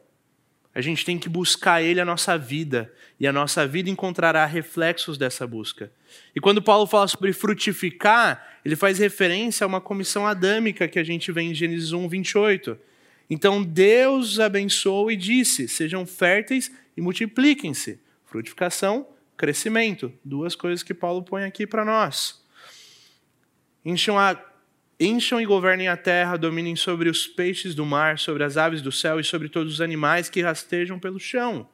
A 0.73 0.81
gente 0.81 1.03
tem 1.03 1.19
que 1.19 1.27
buscar 1.27 1.81
Ele 1.81 1.99
a 1.99 2.05
nossa 2.05 2.37
vida, 2.37 2.91
e 3.19 3.27
a 3.27 3.33
nossa 3.33 3.67
vida 3.67 3.89
encontrará 3.89 4.45
reflexos 4.45 5.17
dessa 5.17 5.45
busca. 5.45 5.91
E 6.35 6.39
quando 6.39 6.61
Paulo 6.61 6.87
fala 6.87 7.07
sobre 7.07 7.33
frutificar, 7.33 8.59
ele 8.63 8.75
faz 8.75 8.99
referência 8.99 9.65
a 9.65 9.67
uma 9.67 9.81
comissão 9.81 10.25
adâmica 10.25 10.87
que 10.87 10.97
a 10.97 11.03
gente 11.03 11.31
vê 11.31 11.41
em 11.41 11.53
Gênesis 11.53 11.91
1, 11.91 12.07
28. 12.07 12.77
Então 13.29 13.63
Deus 13.63 14.39
abençoou 14.39 15.11
e 15.11 15.15
disse: 15.15 15.67
Sejam 15.67 16.05
férteis 16.05 16.71
e 16.95 17.01
multipliquem-se 17.01 17.99
Frutificação, 18.31 19.05
crescimento. 19.35 20.13
Duas 20.24 20.55
coisas 20.55 20.81
que 20.81 20.93
Paulo 20.93 21.22
põe 21.22 21.43
aqui 21.43 21.67
para 21.67 21.83
nós. 21.83 22.41
Encham, 23.83 24.17
a, 24.17 24.41
encham 25.03 25.42
e 25.42 25.46
governem 25.46 25.87
a 25.87 25.98
terra, 25.98 26.37
dominem 26.37 26.75
sobre 26.75 27.09
os 27.09 27.27
peixes 27.27 27.74
do 27.74 27.85
mar, 27.85 28.20
sobre 28.20 28.44
as 28.44 28.57
aves 28.57 28.81
do 28.81 28.92
céu 28.92 29.20
e 29.20 29.24
sobre 29.24 29.50
todos 29.50 29.74
os 29.74 29.81
animais 29.81 30.29
que 30.29 30.42
rastejam 30.42 31.00
pelo 31.00 31.20
chão. 31.20 31.68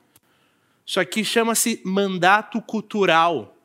Isso 0.86 1.00
aqui 1.00 1.24
chama-se 1.24 1.82
mandato 1.84 2.62
cultural. 2.62 3.58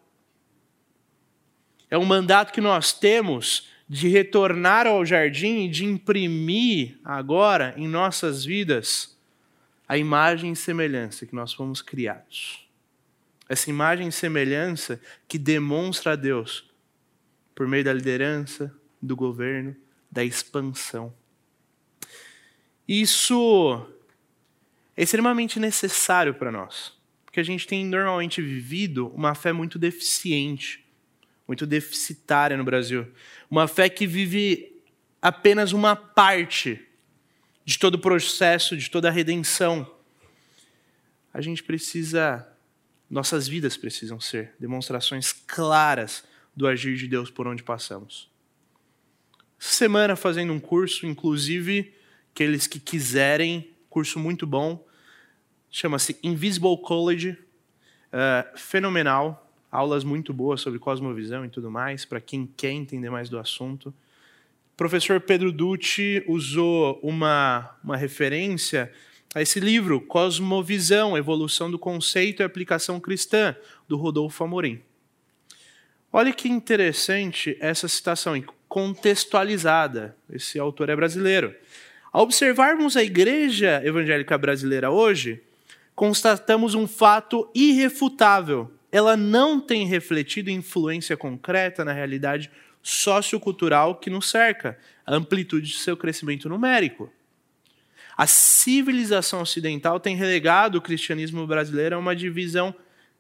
É 1.89 1.97
um 1.97 2.05
mandato 2.05 2.53
que 2.53 2.61
nós 2.61 2.93
temos 2.93 3.69
de 3.89 4.09
retornar 4.09 4.87
ao 4.87 5.05
jardim 5.05 5.67
e 5.67 5.69
de 5.69 5.85
imprimir 5.85 6.99
agora 7.05 7.75
em 7.77 7.87
nossas 7.87 8.45
vidas 8.45 9.17
a 9.87 9.97
imagem 9.97 10.53
e 10.53 10.57
semelhança 10.57 11.27
que 11.27 11.35
nós 11.35 11.53
fomos 11.53 11.83
criados 11.83 12.63
essa 13.53 13.69
imagem 13.69 14.09
e 14.09 14.13
semelhança 14.13 14.99
que 15.29 15.39
demonstra 15.39 16.13
a 16.13 16.17
Deus 16.17 16.71
por 17.55 17.69
meio 17.69 17.85
da 17.85 17.93
liderança, 17.93 18.75
do 19.03 19.17
governo, 19.17 19.75
da 20.11 20.25
expansão. 20.25 21.13
Isso 22.87 23.87
é 24.97 25.03
extremamente 25.03 25.59
necessário 25.59 26.35
para 26.35 26.53
nós, 26.53 26.93
porque 27.25 27.41
a 27.41 27.43
gente 27.43 27.67
tem 27.67 27.85
normalmente 27.85 28.41
vivido 28.41 29.09
uma 29.09 29.35
fé 29.35 29.53
muito 29.53 29.79
deficiente, 29.79 30.87
muito 31.49 31.67
deficitária 31.67 32.57
no 32.57 32.65
Brasil. 32.65 33.07
Uma 33.51 33.67
fé 33.67 33.89
que 33.89 34.07
vive 34.07 34.81
apenas 35.21 35.73
uma 35.73 35.97
parte 35.97 36.87
de 37.65 37.79
todo 37.79 37.97
o 37.97 37.99
processo, 37.99 38.77
de 38.77 38.91
toda 38.91 39.09
a 39.09 39.11
redenção. 39.11 39.91
A 41.33 41.41
gente 41.41 41.63
precisa 41.63 42.49
nossas 43.13 43.47
vidas 43.47 43.77
precisam 43.77 44.19
ser 44.19 44.55
demonstrações 44.59 45.35
claras 45.35 46.25
do 46.57 46.67
agir 46.67 46.97
de 46.97 47.07
Deus 47.07 47.31
por 47.31 47.47
onde 47.47 47.63
passamos. 47.63 48.32
Semana 49.65 50.17
fazendo 50.17 50.53
um 50.53 50.59
curso, 50.59 51.07
inclusive 51.07 51.95
aqueles 52.33 52.67
que 52.67 52.81
quiserem, 52.81 53.71
curso 53.89 54.19
muito 54.19 54.45
bom, 54.45 54.85
chama-se 55.71 56.19
Invisible 56.21 56.77
College, 56.79 57.31
uh, 58.11 58.59
fenomenal, 58.59 59.49
aulas 59.71 60.03
muito 60.03 60.35
boas 60.35 60.61
sobre 60.61 60.81
cosmovisão 60.81 61.45
e 61.45 61.49
tudo 61.49 61.71
mais, 61.71 62.05
para 62.05 62.21
quem 62.21 62.45
quer 62.57 62.73
entender 62.73 63.09
mais 63.09 63.29
do 63.29 63.39
assunto. 63.39 63.91
O 63.91 64.77
professor 64.77 65.21
Pedro 65.21 65.53
Dutti 65.53 66.25
usou 66.27 66.99
uma, 67.01 67.71
uma 67.85 67.97
referência 67.97 68.93
a 69.33 69.41
esse 69.41 69.61
livro, 69.61 70.01
Cosmovisão, 70.01 71.17
Evolução 71.17 71.71
do 71.71 71.79
Conceito 71.79 72.43
e 72.43 72.45
Aplicação 72.45 72.99
Cristã, 72.99 73.55
do 73.87 73.97
Rodolfo 73.97 74.43
Amorim. 74.43 74.83
Olha 76.13 76.33
que 76.33 76.49
interessante 76.49 77.57
essa 77.61 77.87
citação, 77.87 78.37
contextualizada. 78.73 80.17
Esse 80.33 80.59
autor 80.59 80.89
é 80.89 80.97
brasileiro. 80.97 81.55
Ao 82.11 82.23
observarmos 82.23 82.97
a 82.97 83.03
igreja 83.03 83.83
evangélica 83.85 84.39
brasileira 84.39 84.91
hoje, 84.91 85.43
constatamos 85.95 86.75
um 86.75 86.89
fato 86.89 87.51
irrefutável. 87.55 88.73
Ela 88.91 89.15
não 89.15 89.61
tem 89.61 89.87
refletido 89.87 90.49
influência 90.49 91.19
concreta 91.19 91.85
na 91.85 91.93
realidade 91.93 92.51
sociocultural 92.83 93.97
que 93.97 94.09
nos 94.09 94.31
cerca, 94.31 94.79
a 95.05 95.15
amplitude 95.15 95.69
de 95.69 95.77
seu 95.77 95.95
crescimento 95.95 96.49
numérico. 96.49 97.13
A 98.17 98.27
civilização 98.27 99.43
ocidental 99.43 100.01
tem 100.01 100.17
relegado 100.17 100.77
o 100.77 100.83
cristianismo 100.83 101.47
brasileiro 101.47 101.97
a 101.97 101.99
uma 101.99 102.17
divisão, 102.17 102.75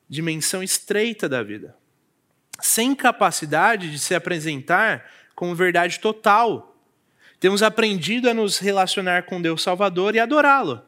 dimensão 0.08 0.62
estreita 0.62 1.28
da 1.28 1.42
vida, 1.42 1.76
sem 2.58 2.94
capacidade 2.94 3.90
de 3.90 3.98
se 3.98 4.14
apresentar 4.14 5.04
como 5.42 5.56
verdade 5.56 5.98
total. 5.98 6.78
Temos 7.40 7.64
aprendido 7.64 8.30
a 8.30 8.34
nos 8.34 8.58
relacionar 8.58 9.24
com 9.24 9.42
Deus 9.42 9.60
Salvador 9.60 10.14
e 10.14 10.20
adorá-lo, 10.20 10.80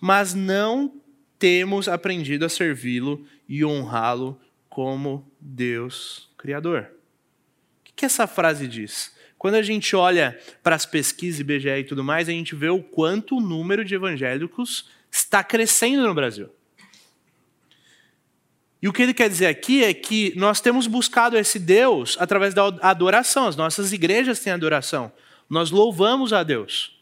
mas 0.00 0.32
não 0.32 0.94
temos 1.38 1.88
aprendido 1.88 2.46
a 2.46 2.48
servi-lo 2.48 3.22
e 3.46 3.62
honrá-lo 3.62 4.40
como 4.66 5.30
Deus 5.38 6.30
Criador. 6.38 6.90
O 7.86 7.92
que 7.94 8.06
essa 8.06 8.26
frase 8.26 8.66
diz? 8.66 9.14
Quando 9.36 9.56
a 9.56 9.62
gente 9.62 9.94
olha 9.94 10.40
para 10.62 10.74
as 10.74 10.86
pesquisas 10.86 11.40
IBGE 11.40 11.68
e 11.68 11.84
tudo 11.84 12.02
mais, 12.02 12.30
a 12.30 12.32
gente 12.32 12.54
vê 12.54 12.70
o 12.70 12.82
quanto 12.82 13.36
o 13.36 13.42
número 13.42 13.84
de 13.84 13.94
evangélicos 13.94 14.88
está 15.10 15.44
crescendo 15.44 16.06
no 16.06 16.14
Brasil. 16.14 16.48
E 18.82 18.88
o 18.88 18.92
que 18.92 19.00
ele 19.00 19.14
quer 19.14 19.28
dizer 19.28 19.46
aqui 19.46 19.84
é 19.84 19.94
que 19.94 20.34
nós 20.36 20.60
temos 20.60 20.88
buscado 20.88 21.38
esse 21.38 21.56
Deus 21.60 22.16
através 22.18 22.52
da 22.52 22.66
adoração. 22.82 23.46
As 23.46 23.54
nossas 23.54 23.92
igrejas 23.92 24.40
têm 24.40 24.52
adoração. 24.52 25.12
Nós 25.48 25.70
louvamos 25.70 26.32
a 26.32 26.42
Deus. 26.42 27.00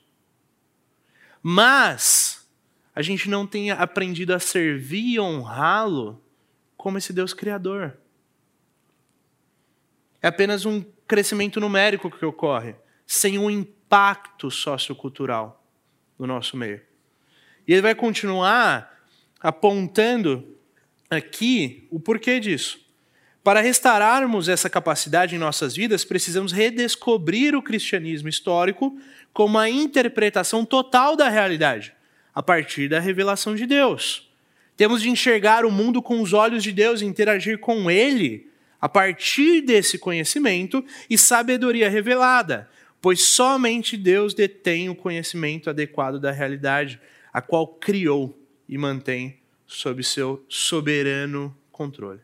Mas 1.42 2.46
a 2.94 3.00
gente 3.00 3.30
não 3.30 3.46
tem 3.46 3.70
aprendido 3.70 4.34
a 4.34 4.38
servir 4.38 5.14
e 5.14 5.20
honrá-lo 5.20 6.22
como 6.76 6.98
esse 6.98 7.14
Deus 7.14 7.32
criador. 7.32 7.96
É 10.20 10.28
apenas 10.28 10.66
um 10.66 10.84
crescimento 11.08 11.58
numérico 11.60 12.10
que 12.10 12.26
ocorre, 12.26 12.74
sem 13.06 13.38
um 13.38 13.50
impacto 13.50 14.50
sociocultural 14.50 15.64
no 16.18 16.26
nosso 16.26 16.58
meio. 16.58 16.82
E 17.66 17.72
ele 17.72 17.80
vai 17.80 17.94
continuar 17.94 19.00
apontando 19.40 20.60
aqui 21.11 21.88
o 21.90 21.99
porquê 21.99 22.38
disso. 22.38 22.79
Para 23.42 23.61
restaurarmos 23.61 24.49
essa 24.49 24.70
capacidade 24.70 25.35
em 25.35 25.38
nossas 25.38 25.75
vidas, 25.75 26.05
precisamos 26.05 26.53
redescobrir 26.53 27.57
o 27.57 27.62
cristianismo 27.62 28.29
histórico 28.29 28.96
como 29.33 29.57
uma 29.57 29.68
interpretação 29.68 30.64
total 30.64 31.16
da 31.16 31.29
realidade, 31.29 31.92
a 32.35 32.42
partir 32.42 32.88
da 32.88 33.01
revelação 33.01 33.55
de 33.55 33.66
Deus. 33.66 34.31
Temos 34.77 35.03
de 35.03 35.11
enxergar 35.11 35.64
o 35.64 35.70
mundo 35.70 36.01
com 36.01 36.20
os 36.20 36.33
olhos 36.33 36.62
de 36.62 36.70
Deus 36.70 37.01
e 37.01 37.07
interagir 37.07 37.59
com 37.59 37.90
Ele 37.90 38.49
a 38.81 38.88
partir 38.88 39.61
desse 39.61 39.99
conhecimento 39.99 40.85
e 41.09 41.18
sabedoria 41.18 41.90
revelada, 41.90 42.68
pois 43.01 43.20
somente 43.23 43.96
Deus 43.96 44.33
detém 44.33 44.88
o 44.88 44.94
conhecimento 44.94 45.68
adequado 45.68 46.18
da 46.18 46.31
realidade, 46.31 47.01
a 47.33 47.42
qual 47.42 47.66
criou 47.66 48.38
e 48.68 48.79
mantém 48.79 49.39
sob 49.70 50.02
seu 50.02 50.44
soberano 50.48 51.56
controle. 51.70 52.18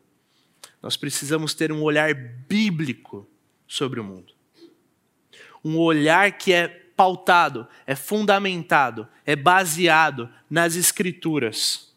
Nós 0.83 0.97
precisamos 0.97 1.55
ter 1.55 1.71
um 1.71 1.81
olhar 1.81 2.13
bíblico 2.13 3.27
sobre 3.69 4.01
o 4.01 4.05
mundo. 4.05 4.35
Um 5.65 5.79
olhar 5.79 6.37
que 6.37 6.53
é 6.53 6.67
pautado, 6.67 7.67
é 7.87 7.95
fundamentado, 7.95 9.07
é 9.25 9.37
baseado 9.37 10.29
nas 10.51 10.75
Escrituras. 10.75 11.95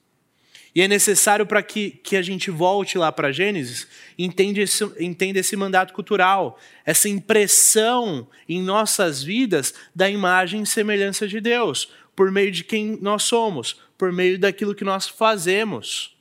E 0.73 0.81
é 0.81 0.87
necessário 0.87 1.47
para 1.47 1.63
que, 1.63 1.91
que 1.91 2.15
a 2.15 2.21
gente 2.21 2.51
volte 2.51 2.95
lá 2.95 3.11
para 3.11 3.31
Gênesis, 3.31 3.87
entenda 4.19 4.59
esse, 4.59 4.83
entenda 4.99 5.39
esse 5.39 5.55
mandato 5.55 5.95
cultural, 5.95 6.59
essa 6.85 7.09
impressão 7.09 8.27
em 8.47 8.61
nossas 8.61 9.23
vidas 9.23 9.73
da 9.95 10.07
imagem 10.07 10.61
e 10.61 10.67
semelhança 10.67 11.27
de 11.27 11.41
Deus, 11.41 11.91
por 12.15 12.31
meio 12.31 12.51
de 12.51 12.63
quem 12.63 12.99
nós 13.01 13.23
somos, 13.23 13.77
por 13.99 14.13
meio 14.13 14.39
daquilo 14.39 14.73
que 14.73 14.85
nós 14.85 15.09
fazemos. 15.09 16.17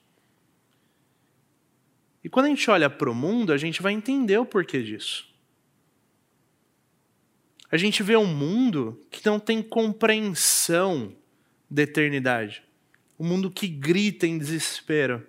E 2.25 2.29
quando 2.29 2.47
a 2.47 2.49
gente 2.49 2.69
olha 2.69 2.91
para 2.91 3.09
o 3.09 3.14
mundo, 3.14 3.53
a 3.53 3.57
gente 3.57 3.81
vai 3.81 3.93
entender 3.93 4.37
o 4.37 4.45
porquê 4.45 4.83
disso. 4.83 5.33
A 7.71 7.77
gente 7.77 8.03
vê 8.03 8.17
um 8.17 8.27
mundo 8.27 9.01
que 9.12 9.25
não 9.25 9.38
tem 9.38 9.62
compreensão 9.62 11.14
da 11.71 11.83
eternidade. 11.83 12.64
Um 13.17 13.25
mundo 13.25 13.49
que 13.49 13.69
grita 13.69 14.27
em 14.27 14.38
desespero. 14.38 15.25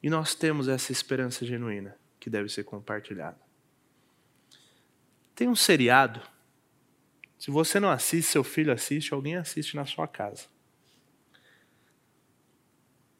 E 0.00 0.08
nós 0.08 0.32
temos 0.36 0.68
essa 0.68 0.92
esperança 0.92 1.44
genuína 1.44 1.98
que 2.20 2.30
deve 2.30 2.48
ser 2.48 2.62
compartilhada. 2.62 3.40
Tem 5.34 5.48
um 5.48 5.56
seriado. 5.56 6.22
Se 7.44 7.50
você 7.50 7.78
não 7.78 7.90
assiste, 7.90 8.30
seu 8.30 8.42
filho 8.42 8.72
assiste, 8.72 9.12
alguém 9.12 9.36
assiste 9.36 9.76
na 9.76 9.84
sua 9.84 10.08
casa. 10.08 10.44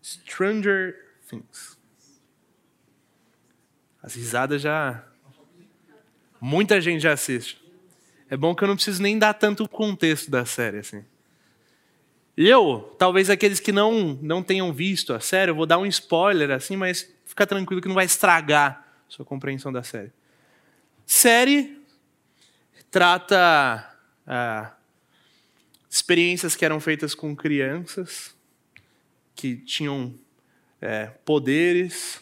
Stranger 0.02 0.96
Things. 1.28 1.78
As 4.02 4.14
risadas 4.14 4.62
já. 4.62 5.04
Muita 6.40 6.80
gente 6.80 7.02
já 7.02 7.12
assiste. 7.12 7.62
É 8.30 8.34
bom 8.34 8.54
que 8.54 8.64
eu 8.64 8.68
não 8.68 8.76
preciso 8.76 9.02
nem 9.02 9.18
dar 9.18 9.34
tanto 9.34 9.68
contexto 9.68 10.30
da 10.30 10.46
série 10.46 10.78
assim. 10.78 11.04
Eu, 12.34 12.96
talvez 12.98 13.28
aqueles 13.28 13.60
que 13.60 13.72
não 13.72 14.18
não 14.22 14.42
tenham 14.42 14.72
visto 14.72 15.12
a 15.12 15.20
série, 15.20 15.50
eu 15.50 15.54
vou 15.54 15.66
dar 15.66 15.76
um 15.76 15.84
spoiler 15.84 16.50
assim, 16.50 16.76
mas 16.76 17.14
fica 17.26 17.46
tranquilo 17.46 17.82
que 17.82 17.88
não 17.88 17.94
vai 17.94 18.06
estragar 18.06 18.88
sua 19.06 19.22
compreensão 19.26 19.70
da 19.70 19.82
série. 19.82 20.14
Série 21.04 21.78
trata 22.90 23.90
ah, 24.26 24.74
experiências 25.90 26.56
que 26.56 26.64
eram 26.64 26.80
feitas 26.80 27.14
com 27.14 27.34
crianças 27.36 28.34
que 29.34 29.56
tinham 29.56 30.14
é, 30.80 31.06
poderes, 31.24 32.20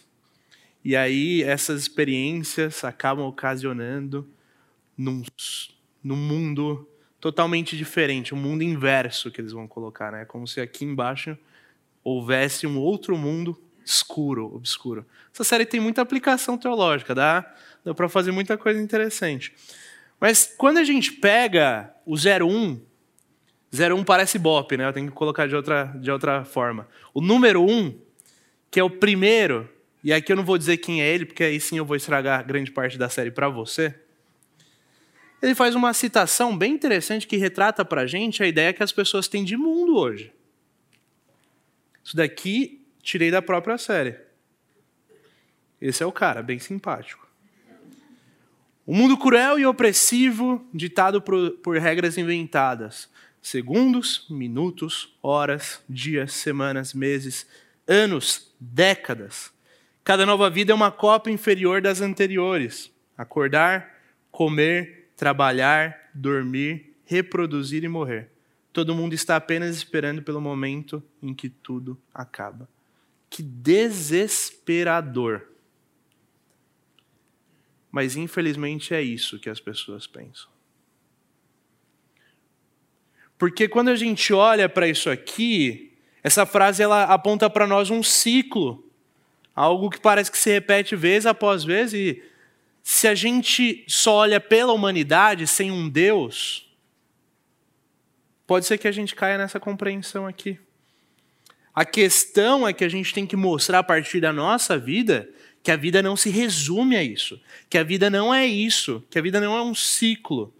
e 0.84 0.96
aí 0.96 1.42
essas 1.42 1.82
experiências 1.82 2.84
acabam 2.84 3.26
ocasionando 3.26 4.28
num, 4.96 5.22
num 6.02 6.16
mundo 6.16 6.88
totalmente 7.20 7.76
diferente, 7.76 8.34
um 8.34 8.38
mundo 8.38 8.62
inverso 8.62 9.30
que 9.30 9.40
eles 9.40 9.52
vão 9.52 9.68
colocar, 9.68 10.10
né? 10.10 10.24
Como 10.24 10.46
se 10.46 10.60
aqui 10.60 10.84
embaixo 10.84 11.38
houvesse 12.02 12.66
um 12.66 12.78
outro 12.78 13.16
mundo 13.16 13.56
escuro, 13.84 14.54
obscuro. 14.54 15.06
Essa 15.32 15.44
série 15.44 15.64
tem 15.64 15.80
muita 15.80 16.02
aplicação 16.02 16.58
teológica, 16.58 17.14
dá, 17.14 17.54
dá 17.84 17.94
para 17.94 18.08
fazer 18.08 18.32
muita 18.32 18.58
coisa 18.58 18.80
interessante. 18.80 19.54
Mas 20.22 20.46
quando 20.56 20.78
a 20.78 20.85
gente 20.85 21.11
pega 21.14 21.92
o 22.06 22.14
01, 22.14 22.80
01 23.74 24.04
parece 24.04 24.38
Bop, 24.38 24.76
né? 24.76 24.87
Eu 24.87 24.92
tenho 24.92 25.08
que 25.08 25.12
colocar 25.12 25.48
de 25.48 25.56
outra, 25.56 25.87
de 25.96 26.12
outra 26.12 26.44
forma. 26.44 26.87
O 27.12 27.20
número 27.20 27.61
1 27.61 28.00
que 28.70 28.78
é 28.78 28.85
o 28.85 28.88
primeiro, 28.88 29.68
e 30.02 30.12
aqui 30.12 30.30
eu 30.30 30.37
não 30.37 30.44
vou 30.44 30.56
dizer 30.56 30.76
quem 30.76 31.02
é 31.02 31.12
ele, 31.12 31.26
porque 31.26 31.42
aí 31.42 31.61
sim 31.61 31.76
eu 31.76 31.85
vou 31.85 31.96
estragar 31.96 32.46
grande 32.46 32.70
parte 32.70 32.96
da 32.96 33.08
série 33.08 33.32
para 33.32 33.48
você. 33.48 33.92
Ele 35.42 35.56
faz 35.56 35.74
uma 35.74 35.92
citação 35.92 36.56
bem 36.56 36.72
interessante 36.72 37.26
que 37.26 37.37
retrata 37.37 37.85
para 37.85 38.02
a 38.02 38.06
gente 38.06 38.44
a 38.44 38.46
ideia 38.46 38.72
que 38.72 38.82
as 38.82 38.92
pessoas 38.92 39.26
têm 39.26 39.42
de 39.42 39.56
mundo 39.56 39.96
hoje. 39.96 40.32
Isso 42.04 42.16
daqui 42.16 42.87
tirei 43.02 43.32
da 43.32 43.42
própria 43.42 43.76
série. 43.76 44.16
Esse 45.80 46.04
é 46.04 46.06
o 46.06 46.12
cara, 46.12 46.44
bem 46.44 46.61
simpático. 46.61 47.31
O 48.84 48.94
mundo 48.94 49.16
cruel 49.16 49.60
e 49.60 49.66
opressivo, 49.66 50.66
ditado 50.74 51.22
por, 51.22 51.52
por 51.58 51.78
regras 51.78 52.18
inventadas. 52.18 53.08
Segundos, 53.40 54.26
minutos, 54.28 55.16
horas, 55.22 55.80
dias, 55.88 56.32
semanas, 56.32 56.92
meses, 56.92 57.46
anos, 57.86 58.52
décadas. 58.58 59.52
Cada 60.02 60.26
nova 60.26 60.50
vida 60.50 60.72
é 60.72 60.74
uma 60.74 60.90
cópia 60.90 61.32
inferior 61.32 61.80
das 61.80 62.00
anteriores. 62.00 62.90
Acordar, 63.16 64.02
comer, 64.32 65.12
trabalhar, 65.16 66.10
dormir, 66.12 66.96
reproduzir 67.04 67.84
e 67.84 67.88
morrer. 67.88 68.32
Todo 68.72 68.96
mundo 68.96 69.12
está 69.12 69.36
apenas 69.36 69.76
esperando 69.76 70.22
pelo 70.22 70.40
momento 70.40 71.00
em 71.22 71.32
que 71.32 71.48
tudo 71.48 71.96
acaba. 72.12 72.68
Que 73.30 73.44
desesperador. 73.44 75.51
Mas 77.92 78.16
infelizmente 78.16 78.94
é 78.94 79.02
isso 79.02 79.38
que 79.38 79.50
as 79.50 79.61
pessoas 79.61 80.07
pensam. 80.07 80.50
Porque 83.37 83.68
quando 83.68 83.90
a 83.90 83.96
gente 83.96 84.33
olha 84.33 84.66
para 84.68 84.88
isso 84.88 85.11
aqui, 85.11 85.92
essa 86.22 86.46
frase 86.46 86.83
ela 86.83 87.05
aponta 87.05 87.50
para 87.50 87.66
nós 87.66 87.90
um 87.90 88.02
ciclo, 88.02 88.88
algo 89.55 89.90
que 89.90 90.00
parece 90.00 90.31
que 90.31 90.38
se 90.38 90.50
repete 90.50 90.96
vez 90.96 91.26
após 91.26 91.64
vez 91.64 91.92
e 91.92 92.22
se 92.83 93.07
a 93.07 93.14
gente 93.14 93.85
só 93.87 94.14
olha 94.14 94.40
pela 94.40 94.72
humanidade 94.72 95.46
sem 95.46 95.70
um 95.70 95.88
Deus, 95.88 96.66
pode 98.46 98.64
ser 98.64 98.78
que 98.78 98.88
a 98.88 98.92
gente 98.92 99.14
caia 99.14 99.37
nessa 99.37 99.61
compreensão 99.61 100.26
aqui. 100.26 100.59
A 101.74 101.85
questão 101.85 102.66
é 102.66 102.72
que 102.72 102.85
a 102.85 102.88
gente 102.88 103.12
tem 103.14 103.26
que 103.26 103.37
mostrar 103.37 103.81
a 103.81 103.85
partir 103.85 104.20
da 104.20 104.33
nossa 104.33 104.78
vida 104.78 105.28
que 105.62 105.70
a 105.70 105.77
vida 105.77 106.03
não 106.03 106.16
se 106.16 106.29
resume 106.29 106.96
a 106.96 107.03
isso, 107.03 107.40
que 107.70 107.79
a 107.79 107.85
vida 107.85 108.11
não 108.11 108.35
é 108.35 108.44
isso, 108.44 109.03
que 109.09 109.18
a 109.18 109.22
vida 109.22 109.40
não 109.40 109.57
é 109.57 109.62
um 109.62 109.75
ciclo, 109.75 110.53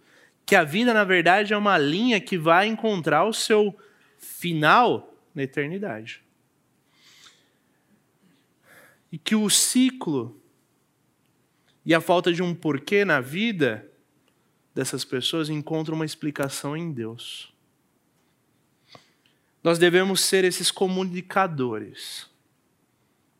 que 0.45 0.55
a 0.55 0.63
vida, 0.63 0.93
na 0.93 1.03
verdade, 1.03 1.53
é 1.53 1.57
uma 1.57 1.77
linha 1.77 2.19
que 2.21 2.37
vai 2.37 2.67
encontrar 2.67 3.25
o 3.25 3.33
seu 3.33 3.77
final 4.17 5.13
na 5.35 5.43
eternidade. 5.43 6.21
E 9.11 9.17
que 9.17 9.35
o 9.35 9.49
ciclo 9.49 10.39
e 11.85 11.93
a 11.93 11.99
falta 11.99 12.31
de 12.31 12.41
um 12.41 12.55
porquê 12.55 13.03
na 13.03 13.19
vida 13.19 13.89
dessas 14.73 15.03
pessoas 15.03 15.49
encontram 15.49 15.95
uma 15.95 16.05
explicação 16.05 16.75
em 16.75 16.91
Deus. 16.91 17.53
Nós 19.61 19.77
devemos 19.77 20.21
ser 20.21 20.43
esses 20.43 20.71
comunicadores 20.71 22.32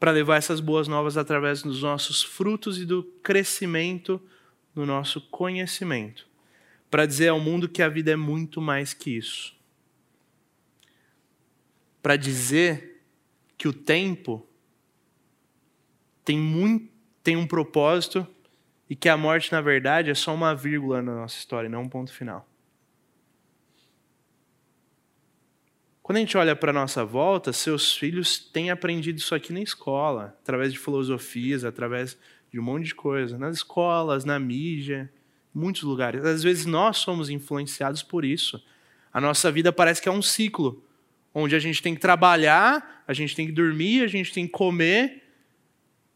para 0.04 0.12
levar 0.12 0.36
essas 0.36 0.60
boas 0.60 0.86
novas 0.86 1.16
através 1.16 1.64
dos 1.64 1.82
nossos 1.82 2.22
frutos 2.22 2.78
e 2.78 2.86
do 2.86 3.04
crescimento 3.24 4.22
do 4.76 4.86
nosso 4.86 5.22
conhecimento, 5.22 6.28
para 6.92 7.06
dizer 7.06 7.30
ao 7.30 7.40
mundo 7.40 7.70
que 7.70 7.82
a 7.82 7.88
vida 7.88 8.12
é 8.12 8.16
muito 8.18 8.60
mais 8.60 8.94
que 8.94 9.16
isso 9.16 9.56
para 12.04 12.18
dizer 12.18 13.02
que 13.58 13.66
o 13.66 13.72
tempo 13.72 14.46
tem, 16.26 16.38
muito, 16.38 16.92
tem 17.24 17.38
um 17.38 17.48
propósito 17.48 18.28
e 18.90 18.96
que 18.96 19.08
a 19.08 19.16
morte, 19.16 19.54
na 19.54 19.62
verdade, 19.62 20.10
é 20.10 20.14
só 20.14 20.36
uma 20.36 20.54
vírgula 20.54 21.02
na 21.02 21.16
nossa 21.16 21.38
história, 21.38 21.70
não 21.70 21.84
um 21.84 21.90
ponto 21.90 22.12
final. 22.14 22.46
Quando 26.04 26.18
a 26.18 26.20
gente 26.20 26.38
olha 26.38 26.54
para 26.54 26.72
a 26.72 26.74
nossa 26.74 27.06
volta, 27.06 27.54
seus 27.54 27.96
filhos 27.96 28.38
têm 28.38 28.70
aprendido 28.70 29.18
isso 29.20 29.34
aqui 29.34 29.54
na 29.54 29.62
escola, 29.62 30.38
através 30.42 30.74
de 30.74 30.78
filosofias, 30.78 31.64
através 31.64 32.18
de 32.52 32.60
um 32.60 32.64
monte 32.64 32.88
de 32.88 32.96
coisa. 32.96 33.38
Nas 33.38 33.56
escolas, 33.56 34.26
na 34.26 34.38
mídia, 34.38 35.10
muitos 35.56 35.84
lugares. 35.84 36.26
Às 36.26 36.44
vezes 36.44 36.66
nós 36.66 36.98
somos 36.98 37.30
influenciados 37.30 38.04
por 38.04 38.26
isso 38.26 38.62
A 39.14 39.22
nossa 39.22 39.50
vida 39.50 39.72
parece 39.72 40.02
que 40.02 40.10
é 40.10 40.12
um 40.12 40.22
ciclo, 40.22 40.84
onde 41.34 41.56
a 41.56 41.60
gente 41.60 41.82
tem 41.82 41.96
que 41.96 42.02
trabalhar, 42.02 43.04
a 43.08 43.14
gente 43.14 43.34
tem 43.34 43.46
que 43.46 43.54
dormir, 43.54 44.04
a 44.04 44.08
gente 44.08 44.34
tem 44.34 44.46
que 44.46 44.52
comer, 44.52 45.24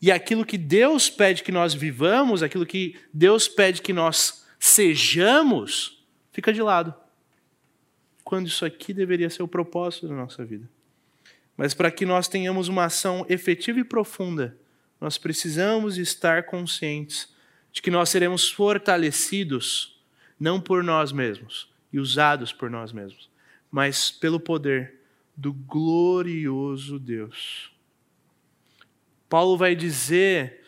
e 0.02 0.12
aquilo 0.12 0.46
que 0.46 0.58
Deus 0.58 1.10
pede 1.10 1.44
que 1.44 1.52
nós 1.52 1.74
vivamos, 1.74 2.44
aquilo 2.44 2.66
que 2.66 2.96
Deus 3.14 3.48
pede 3.48 3.82
que 3.82 3.94
nós 3.94 4.46
sejamos, 4.60 6.04
fica 6.34 6.52
de 6.52 6.62
lado. 6.62 6.94
Quando 8.28 8.48
isso 8.48 8.66
aqui 8.66 8.92
deveria 8.94 9.30
ser 9.30 9.42
o 9.42 9.48
propósito 9.48 10.06
da 10.06 10.14
nossa 10.14 10.44
vida. 10.44 10.68
Mas 11.56 11.74
para 11.74 11.90
que 11.90 12.06
nós 12.06 12.28
tenhamos 12.28 12.68
uma 12.68 12.84
ação 12.84 13.26
efetiva 13.30 13.80
e 13.80 13.86
profunda, 13.86 14.58
nós 15.00 15.18
precisamos 15.18 15.98
estar 15.98 16.44
conscientes 16.44 17.34
de 17.72 17.82
que 17.82 17.90
nós 17.90 18.10
seremos 18.10 18.52
fortalecidos 18.52 19.98
não 20.38 20.60
por 20.60 20.84
nós 20.84 21.14
mesmos 21.14 21.70
e 21.94 22.02
usados 22.02 22.52
por 22.52 22.70
nós 22.70 22.92
mesmos, 22.92 23.30
mas 23.72 24.12
pelo 24.12 24.42
poder 24.42 24.96
do 25.34 25.54
glorioso 25.54 27.00
Deus. 27.00 27.72
Paulo 29.30 29.56
vai 29.56 29.74
dizer 29.74 30.66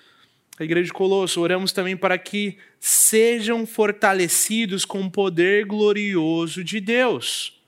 à 0.60 0.64
igreja 0.64 0.88
de 0.88 0.94
Colosso: 0.94 1.40
oramos 1.40 1.72
também 1.72 1.96
para 1.96 2.18
que 2.18 2.58
sejam 2.80 3.66
fortalecidos 3.66 4.84
com 4.84 5.02
o 5.02 5.10
poder 5.10 5.66
glorioso 5.66 6.64
de 6.64 6.80
Deus. 6.80 7.60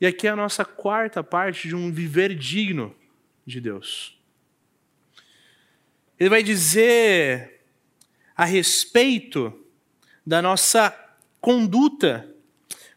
E 0.00 0.06
aqui 0.06 0.26
é 0.26 0.30
a 0.30 0.36
nossa 0.36 0.64
quarta 0.64 1.24
parte 1.24 1.68
de 1.68 1.74
um 1.74 1.90
viver 1.90 2.34
digno 2.34 2.94
de 3.44 3.60
Deus. 3.60 4.16
Ele 6.18 6.30
vai 6.30 6.42
dizer 6.42 7.60
a 8.34 8.44
respeito 8.44 9.52
da 10.26 10.40
nossa 10.40 10.94
conduta, 11.40 12.28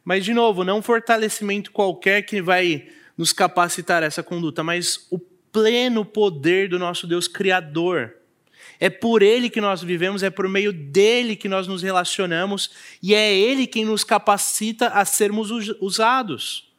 mas, 0.03 0.25
de 0.25 0.33
novo, 0.33 0.63
não 0.63 0.79
um 0.79 0.81
fortalecimento 0.81 1.71
qualquer 1.71 2.23
que 2.23 2.41
vai 2.41 2.89
nos 3.17 3.31
capacitar 3.31 4.01
essa 4.03 4.23
conduta, 4.23 4.63
mas 4.63 5.07
o 5.11 5.19
pleno 5.19 6.05
poder 6.05 6.69
do 6.69 6.79
nosso 6.79 7.05
Deus 7.05 7.27
Criador. 7.27 8.18
É 8.79 8.89
por 8.89 9.21
Ele 9.21 9.49
que 9.49 9.59
nós 9.59 9.83
vivemos, 9.83 10.23
é 10.23 10.29
por 10.29 10.47
meio 10.47 10.71
dele 10.71 11.35
que 11.35 11.49
nós 11.49 11.67
nos 11.67 11.81
relacionamos, 11.81 12.71
e 13.03 13.13
é 13.13 13.33
Ele 13.33 13.67
quem 13.67 13.83
nos 13.83 14.03
capacita 14.03 14.87
a 14.87 15.03
sermos 15.03 15.49
usados. 15.81 16.71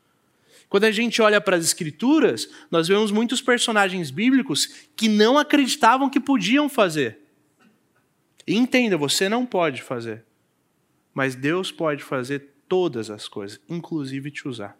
Quando 0.69 0.85
a 0.85 0.91
gente 0.91 1.21
olha 1.21 1.41
para 1.41 1.57
as 1.57 1.65
Escrituras, 1.65 2.49
nós 2.71 2.89
vemos 2.89 3.11
muitos 3.11 3.43
personagens 3.43 4.11
bíblicos 4.11 4.89
que 4.97 5.09
não 5.09 5.37
acreditavam 5.37 6.09
que 6.09 6.21
podiam 6.21 6.69
fazer. 6.69 7.19
Entenda, 8.47 8.97
você 8.97 9.29
não 9.29 9.45
pode 9.45 9.83
fazer. 9.83 10.25
Mas 11.13 11.35
Deus 11.35 11.71
pode 11.73 12.03
fazer 12.03 12.51
todas 12.69 13.11
as 13.11 13.27
coisas, 13.27 13.61
inclusive 13.69 14.31
te 14.31 14.47
usar. 14.47 14.79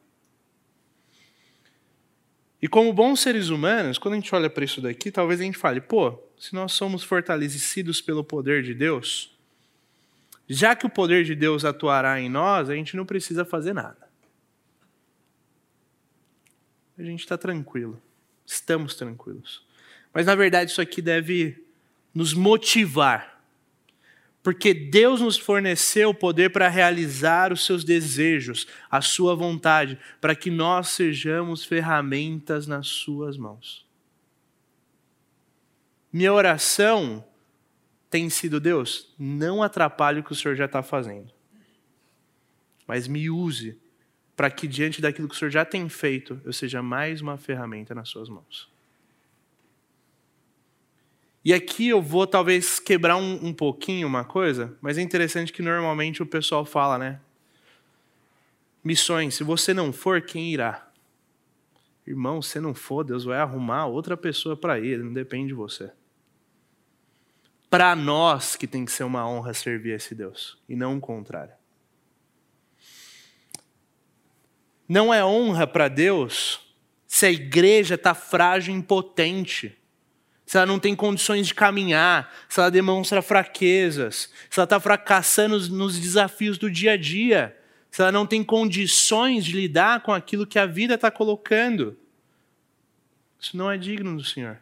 E 2.63 2.69
como 2.69 2.93
bons 2.93 3.21
seres 3.21 3.49
humanos, 3.49 3.99
quando 3.99 4.15
a 4.15 4.17
gente 4.17 4.35
olha 4.35 4.49
para 4.49 4.65
isso 4.65 4.81
daqui, 4.81 5.11
talvez 5.11 5.41
a 5.41 5.45
gente 5.45 5.59
fale: 5.59 5.81
pô, 5.81 6.23
se 6.41 6.55
nós 6.55 6.73
somos 6.73 7.05
fortalecidos 7.05 8.01
pelo 8.01 8.25
poder 8.25 8.65
de 8.65 8.75
Deus, 8.75 9.33
já 10.49 10.75
que 10.75 10.87
o 10.87 10.91
poder 10.91 11.25
de 11.25 11.37
Deus 11.37 11.65
atuará 11.65 12.21
em 12.21 12.29
nós, 12.29 12.69
a 12.69 12.75
gente 12.75 12.97
não 12.97 13.07
precisa 13.07 13.45
fazer 13.45 13.73
nada 13.73 14.11
a 17.01 17.05
gente 17.05 17.21
está 17.21 17.37
tranquilo. 17.39 18.01
Estamos 18.47 18.95
tranquilos. 18.95 19.63
Mas 20.13 20.27
na 20.27 20.35
verdade 20.35 20.71
isso 20.71 20.81
aqui 20.81 21.01
deve 21.01 21.65
nos 22.15 22.35
motivar. 22.35 23.41
Porque 24.43 24.73
Deus 24.73 25.21
nos 25.21 25.39
forneceu 25.39 26.11
o 26.11 26.15
poder 26.15 26.51
para 26.51 26.69
realizar 26.69 27.53
os 27.53 27.65
seus 27.65 27.85
desejos, 27.85 28.67
a 28.91 29.01
sua 29.01 29.35
vontade, 29.35 29.99
para 30.21 30.35
que 30.35 30.51
nós 30.51 30.89
sejamos 30.89 31.65
ferramentas 31.65 32.67
nas 32.67 32.87
suas 32.87 33.37
mãos. 33.37 33.87
Minha 36.13 36.33
oração 36.33 37.25
tem 38.09 38.29
sido: 38.29 38.61
Deus, 38.61 39.15
não 39.19 39.63
atrapalhe 39.63 40.21
o 40.21 40.25
que 40.25 40.33
o 40.33 40.35
Senhor 40.35 40.55
já 40.55 40.65
está 40.65 40.83
fazendo, 40.83 41.33
mas 42.87 43.07
me 43.07 43.31
use 43.31 43.79
para 44.37 44.51
que 44.51 44.67
diante 44.67 45.01
daquilo 45.03 45.29
que 45.29 45.35
o 45.35 45.39
Senhor 45.39 45.51
já 45.51 45.65
tem 45.65 45.89
feito, 45.89 46.41
eu 46.45 46.53
seja 46.53 46.83
mais 46.83 47.21
uma 47.21 47.37
ferramenta 47.37 47.95
nas 47.95 48.09
suas 48.09 48.29
mãos. 48.29 48.71
E 51.45 51.55
aqui 51.55 51.89
eu 51.89 52.03
vou 52.03 52.27
talvez 52.27 52.79
quebrar 52.79 53.17
um, 53.17 53.47
um 53.47 53.53
pouquinho 53.53 54.07
uma 54.07 54.25
coisa, 54.25 54.77
mas 54.81 54.99
é 54.99 55.03
interessante 55.03 55.53
que 55.53 55.63
normalmente 55.63 56.23
o 56.23 56.27
pessoal 56.27 56.65
fala, 56.65 56.99
né? 56.99 57.21
Missões, 58.83 59.35
se 59.35 59.45
você 59.45 59.75
não 59.75 59.93
for, 59.93 60.21
quem 60.23 60.53
irá? 60.53 60.91
Irmão, 62.07 62.41
se 62.41 62.59
não 62.61 62.75
for, 62.75 63.05
Deus 63.05 63.25
vai 63.25 63.39
arrumar 63.39 63.87
outra 63.87 64.17
pessoa 64.17 64.57
para 64.57 64.81
ir, 64.81 64.99
não 65.05 65.13
depende 65.13 65.49
de 65.49 65.55
você. 65.55 65.91
Para 67.71 67.95
nós 67.95 68.57
que 68.57 68.67
tem 68.67 68.85
que 68.85 68.91
ser 68.91 69.05
uma 69.05 69.27
honra 69.27 69.55
servir 69.55 69.95
esse 69.95 70.13
Deus, 70.13 70.59
e 70.69 70.75
não 70.75 70.99
o 70.99 71.01
contrário. 71.01 71.55
Não 74.89 75.15
é 75.15 75.25
honra 75.25 75.69
para 75.69 75.87
Deus 75.87 76.61
se 77.07 77.27
a 77.27 77.31
igreja 77.31 77.95
está 77.95 78.13
frágil 78.13 78.75
e 78.75 78.77
impotente, 78.77 79.79
se 80.45 80.57
ela 80.57 80.67
não 80.67 80.81
tem 80.81 80.97
condições 80.97 81.47
de 81.47 81.55
caminhar, 81.55 82.35
se 82.49 82.59
ela 82.59 82.73
demonstra 82.73 83.23
fraquezas, 83.23 84.29
se 84.51 84.59
ela 84.59 84.65
está 84.65 84.81
fracassando 84.81 85.57
nos 85.69 85.97
desafios 85.97 86.59
do 86.59 86.69
dia 86.69 86.93
a 86.93 86.97
dia, 86.97 87.57
se 87.89 88.03
ela 88.03 88.11
não 88.11 88.27
tem 88.27 88.43
condições 88.43 89.45
de 89.45 89.53
lidar 89.53 90.01
com 90.03 90.13
aquilo 90.13 90.45
que 90.45 90.59
a 90.59 90.67
vida 90.67 90.95
está 90.95 91.09
colocando. 91.09 91.97
Isso 93.39 93.57
não 93.57 93.71
é 93.71 93.79
digno 93.79 94.17
do 94.17 94.25
Senhor. 94.25 94.59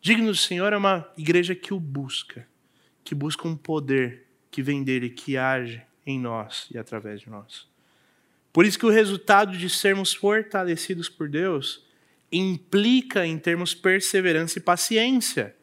Digno 0.00 0.28
do 0.28 0.36
Senhor 0.36 0.72
é 0.72 0.76
uma 0.76 1.10
igreja 1.16 1.54
que 1.54 1.74
o 1.74 1.80
busca, 1.80 2.46
que 3.02 3.14
busca 3.14 3.46
um 3.48 3.56
poder 3.56 4.26
que 4.50 4.62
vem 4.62 4.82
dele, 4.82 5.10
que 5.10 5.36
age 5.36 5.82
em 6.06 6.18
nós 6.18 6.68
e 6.70 6.78
através 6.78 7.20
de 7.20 7.28
nós. 7.28 7.68
Por 8.52 8.64
isso 8.64 8.78
que 8.78 8.86
o 8.86 8.90
resultado 8.90 9.56
de 9.56 9.68
sermos 9.68 10.14
fortalecidos 10.14 11.08
por 11.08 11.28
Deus 11.28 11.84
implica 12.30 13.26
em 13.26 13.38
termos 13.38 13.74
perseverança 13.74 14.58
e 14.58 14.62
paciência. 14.62 15.54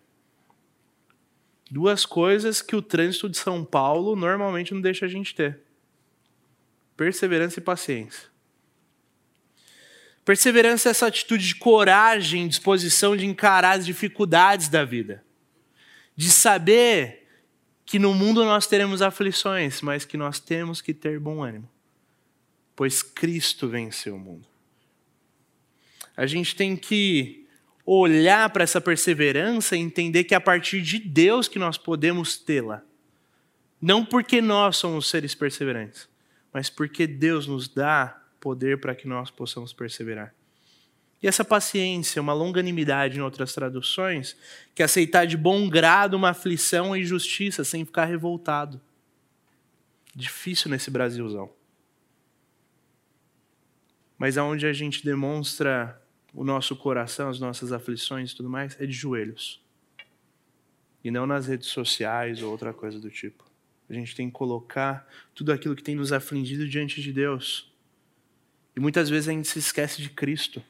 Duas 1.70 2.06
coisas 2.06 2.62
que 2.62 2.76
o 2.76 2.82
trânsito 2.82 3.30
de 3.30 3.38
São 3.38 3.66
Paulo 3.66 4.16
normalmente 4.16 4.74
não 4.74 4.82
deixa 4.82 5.06
a 5.06 5.10
gente 5.10 5.34
ter: 5.34 5.62
perseverança 6.96 7.60
e 7.60 7.64
paciência. 7.64 8.35
Perseverança 10.26 10.90
é 10.90 10.92
essa 10.92 11.08
atitude 11.08 11.48
de 11.48 11.56
coragem, 11.56 12.48
disposição 12.48 13.16
de 13.16 13.26
encarar 13.26 13.78
as 13.78 13.86
dificuldades 13.86 14.68
da 14.68 14.84
vida, 14.84 15.24
de 16.16 16.30
saber 16.30 17.28
que 17.86 18.00
no 18.00 18.14
mundo 18.14 18.44
nós 18.44 18.68
teremos 18.68 19.02
aflições, 19.02 19.82
mas 19.82 20.04
que 20.04 20.18
nós 20.18 20.40
temos 20.40 20.82
que 20.82 20.94
ter 20.94 21.20
bom 21.20 21.44
ânimo 21.44 21.70
pois 22.76 23.02
Cristo 23.02 23.68
venceu 23.68 24.16
o 24.16 24.20
mundo. 24.20 24.46
A 26.16 26.26
gente 26.26 26.56
tem 26.56 26.76
que 26.76 27.48
olhar 27.86 28.50
para 28.50 28.64
essa 28.64 28.82
perseverança 28.82 29.76
e 29.76 29.80
entender 29.80 30.24
que 30.24 30.34
é 30.34 30.38
a 30.38 30.42
partir 30.42 30.82
de 30.82 31.00
Deus 31.00 31.48
que 31.48 31.60
nós 31.60 31.78
podemos 31.78 32.38
tê-la. 32.38 32.84
Não 33.82 34.06
porque 34.06 34.42
nós 34.42 34.78
somos 34.78 35.08
seres 35.10 35.36
perseverantes, 35.36 36.10
mas 36.52 36.70
porque 36.70 37.06
Deus 37.06 37.48
nos 37.48 37.68
dá 37.68 38.22
poder 38.46 38.80
para 38.80 38.94
que 38.94 39.08
nós 39.08 39.32
possamos 39.32 39.74
perseverar. 39.74 40.34
E 41.24 41.28
essa 41.28 41.44
paciência, 41.44 42.22
uma 42.22 42.34
longanimidade 42.34 43.18
em 43.18 43.22
outras 43.22 43.54
traduções, 43.54 44.38
que 44.76 44.84
é 44.84 44.86
aceitar 44.86 45.26
de 45.26 45.36
bom 45.36 45.68
grado 45.68 46.14
uma 46.14 46.30
aflição 46.30 46.96
e 46.96 47.02
injustiça 47.02 47.64
sem 47.64 47.84
ficar 47.84 48.06
revoltado. 48.06 48.80
Difícil 50.16 50.70
nesse 50.70 50.92
Brasilzão 50.92 51.52
mas 54.18 54.38
aonde 54.38 54.66
a 54.66 54.74
gente 54.74 55.04
demonstra 55.04 56.02
o 56.34 56.44
nosso 56.44 56.76
coração, 56.76 57.30
as 57.30 57.40
nossas 57.40 57.72
aflições 57.72 58.32
e 58.32 58.36
tudo 58.36 58.50
mais, 58.50 58.80
é 58.80 58.86
de 58.86 58.92
joelhos. 58.92 59.62
E 61.04 61.12
não 61.12 61.26
nas 61.26 61.48
redes 61.48 61.68
sociais 61.68 62.42
ou 62.42 62.52
outra 62.52 62.74
coisa 62.74 63.00
do 63.00 63.10
tipo. 63.10 63.44
A 63.90 63.94
gente 63.94 64.16
tem 64.16 64.28
que 64.28 64.34
colocar 64.34 65.08
tudo 65.34 65.52
aquilo 65.52 65.76
que 65.76 65.84
tem 65.84 65.96
nos 65.96 66.12
afligido 66.12 66.68
diante 66.68 67.02
de 67.02 67.14
Deus. 67.14 67.72
E 68.76 68.80
muitas 68.80 69.10
vezes 69.10 69.30
a 69.30 69.32
gente 69.32 69.48
se 69.48 69.60
esquece 69.60 70.02
de 70.02 70.10
Cristo. 70.10 70.62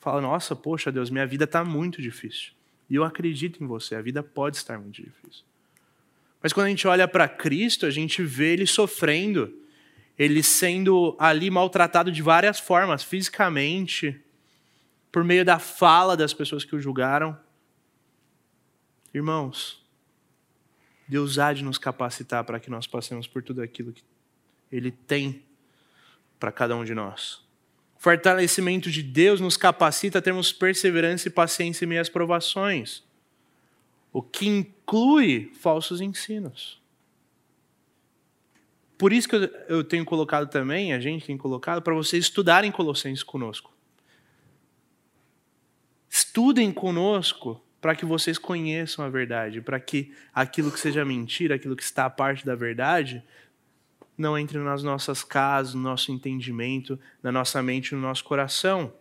Fala, 0.00 0.20
nossa, 0.20 0.56
poxa 0.56 0.90
Deus, 0.90 1.10
minha 1.10 1.26
vida 1.26 1.44
está 1.44 1.64
muito 1.64 2.02
difícil. 2.02 2.52
E 2.88 2.94
eu 2.94 3.04
acredito 3.04 3.62
em 3.62 3.66
você, 3.66 3.94
a 3.94 4.02
vida 4.02 4.22
pode 4.22 4.56
estar 4.56 4.78
muito 4.78 5.02
difícil. 5.02 5.44
Mas 6.42 6.52
quando 6.52 6.66
a 6.66 6.70
gente 6.70 6.86
olha 6.86 7.06
para 7.06 7.28
Cristo, 7.28 7.84
a 7.86 7.90
gente 7.90 8.22
vê 8.22 8.52
ele 8.52 8.66
sofrendo 8.66 9.52
ele 10.18 10.42
sendo 10.42 11.16
ali 11.18 11.48
maltratado 11.48 12.10
de 12.10 12.20
várias 12.20 12.58
formas, 12.58 13.04
fisicamente, 13.04 14.20
por 15.12 15.22
meio 15.22 15.44
da 15.44 15.60
fala 15.60 16.16
das 16.16 16.34
pessoas 16.34 16.64
que 16.64 16.74
o 16.74 16.80
julgaram. 16.80 17.38
Irmãos, 19.14 19.86
Deus 21.06 21.38
há 21.38 21.52
de 21.52 21.62
nos 21.62 21.78
capacitar 21.78 22.42
para 22.42 22.58
que 22.58 22.68
nós 22.68 22.86
passemos 22.86 23.28
por 23.28 23.44
tudo 23.44 23.62
aquilo 23.62 23.92
que 23.92 24.02
Ele 24.72 24.90
tem 24.90 25.44
para 26.38 26.52
cada 26.52 26.76
um 26.76 26.84
de 26.84 26.94
nós. 26.94 27.46
O 27.96 28.00
fortalecimento 28.00 28.90
de 28.90 29.02
Deus 29.02 29.40
nos 29.40 29.56
capacita 29.56 30.18
a 30.18 30.22
termos 30.22 30.52
perseverança 30.52 31.28
e 31.28 31.30
paciência 31.30 31.84
em 31.84 31.88
meio 31.88 32.00
às 32.00 32.08
provações, 32.08 33.02
o 34.12 34.22
que 34.22 34.46
inclui 34.46 35.52
falsos 35.60 36.00
ensinos. 36.00 36.80
Por 38.96 39.12
isso 39.12 39.28
que 39.28 39.36
eu 39.68 39.84
tenho 39.84 40.04
colocado 40.04 40.48
também, 40.48 40.92
a 40.92 40.98
gente 40.98 41.26
tem 41.26 41.36
colocado, 41.36 41.82
para 41.82 41.94
vocês 41.94 42.24
estudarem 42.24 42.72
Colossenses 42.72 43.22
conosco. 43.22 43.72
Estudem 46.10 46.72
conosco 46.72 47.62
para 47.80 47.94
que 47.94 48.04
vocês 48.04 48.38
conheçam 48.38 49.04
a 49.04 49.08
verdade, 49.08 49.60
para 49.60 49.78
que 49.78 50.12
aquilo 50.34 50.72
que 50.72 50.80
seja 50.80 51.04
mentira, 51.04 51.54
aquilo 51.54 51.76
que 51.76 51.82
está 51.82 52.06
a 52.06 52.10
parte 52.10 52.44
da 52.44 52.56
verdade, 52.56 53.22
não 54.18 54.36
entre 54.36 54.58
nas 54.58 54.82
nossas 54.82 55.22
casas, 55.22 55.74
no 55.74 55.80
nosso 55.80 56.10
entendimento, 56.10 56.98
na 57.22 57.30
nossa 57.30 57.62
mente, 57.62 57.94
no 57.94 58.00
nosso 58.00 58.24
coração. 58.24 58.92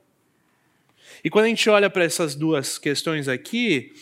E 1.24 1.30
quando 1.30 1.46
a 1.46 1.50
gente 1.50 1.68
olha 1.70 1.90
para 1.90 2.04
essas 2.04 2.36
duas 2.36 2.78
questões 2.78 3.28
aqui, 3.28 3.94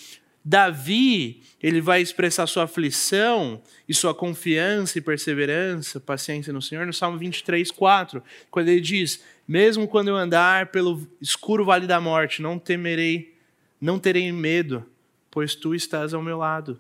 Davi, 0.44 1.42
ele 1.64 1.82
vai 1.82 2.02
expressar 2.02 2.46
sua 2.46 2.66
aflição 2.66 3.64
e 3.88 3.94
sua 3.94 4.14
confiança 4.14 4.98
e 4.98 5.02
perseverança, 5.02 6.00
paciência 6.00 6.52
no 6.52 6.62
Senhor, 6.62 6.86
no 6.86 6.94
Salmo 6.94 7.18
23, 7.18 7.72
4, 7.72 8.22
quando 8.52 8.68
ele 8.68 8.82
diz: 8.82 9.24
Mesmo 9.48 9.88
quando 9.88 10.10
eu 10.10 10.16
andar 10.16 10.68
pelo 10.68 11.08
escuro 11.22 11.64
vale 11.64 11.88
da 11.88 12.02
morte, 12.02 12.42
não 12.42 12.60
temerei, 12.60 13.34
não 13.80 13.98
terei 13.98 14.32
medo, 14.32 14.86
pois 15.32 15.56
tu 15.56 15.74
estás 15.74 16.14
ao 16.14 16.22
meu 16.22 16.38
lado 16.38 16.80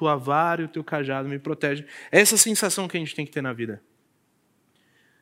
tua 0.00 0.16
vara 0.16 0.62
e 0.62 0.64
o 0.64 0.68
teu 0.68 0.82
cajado 0.82 1.28
me 1.28 1.38
protegem. 1.38 1.84
É 2.10 2.20
essa 2.20 2.38
sensação 2.38 2.88
que 2.88 2.96
a 2.96 3.00
gente 3.00 3.14
tem 3.14 3.26
que 3.26 3.30
ter 3.30 3.42
na 3.42 3.52
vida. 3.52 3.82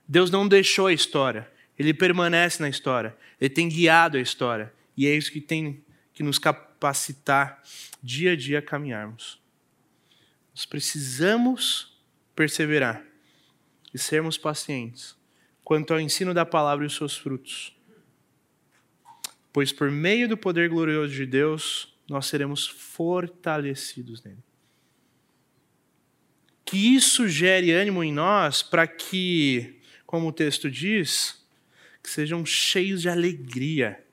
Deus 0.07 0.31
não 0.31 0.47
deixou 0.47 0.87
a 0.87 0.93
história, 0.93 1.51
ele 1.77 1.93
permanece 1.93 2.63
na 2.63 2.69
história, 2.69 3.17
ele 3.41 3.51
tem 3.51 3.69
guiado 3.69 4.17
a 4.17 4.21
história, 4.21 4.73
e 4.97 5.05
é 5.09 5.15
isso 5.15 5.33
que 5.33 5.41
tem 5.41 5.85
que 6.15 6.23
nos 6.23 6.39
capacitar 6.39 7.61
dia 8.01 8.33
a 8.33 8.37
dia 8.37 8.61
a 8.61 8.63
caminharmos. 8.63 9.43
Nós 10.55 10.65
precisamos 10.65 12.01
perseverar 12.37 13.05
e 13.93 13.99
sermos 13.99 14.39
pacientes 14.39 15.17
quanto 15.65 15.93
ao 15.93 16.01
ensino 16.01 16.33
da 16.33 16.47
palavra 16.47 16.85
e 16.85 16.87
os 16.87 16.95
seus 16.95 17.17
frutos. 17.17 17.77
Pois 19.53 19.73
por 19.73 19.91
meio 19.91 20.29
do 20.29 20.37
poder 20.37 20.69
glorioso 20.69 21.13
de 21.13 21.27
Deus, 21.27 21.93
nós 22.09 22.27
seremos 22.27 22.67
fortalecidos 22.67 24.23
nele 24.23 24.48
que 26.69 26.95
isso 26.95 27.27
gere 27.27 27.73
ânimo 27.73 28.05
em 28.05 28.13
nós 28.13 28.63
para 28.63 28.87
que, 28.87 29.81
como 30.05 30.29
o 30.29 30.33
texto 30.33 30.71
diz, 30.71 31.43
que 32.03 32.11
sejam 32.11 32.45
cheios 32.45 33.01
de 33.01 33.09
alegria 33.09 34.05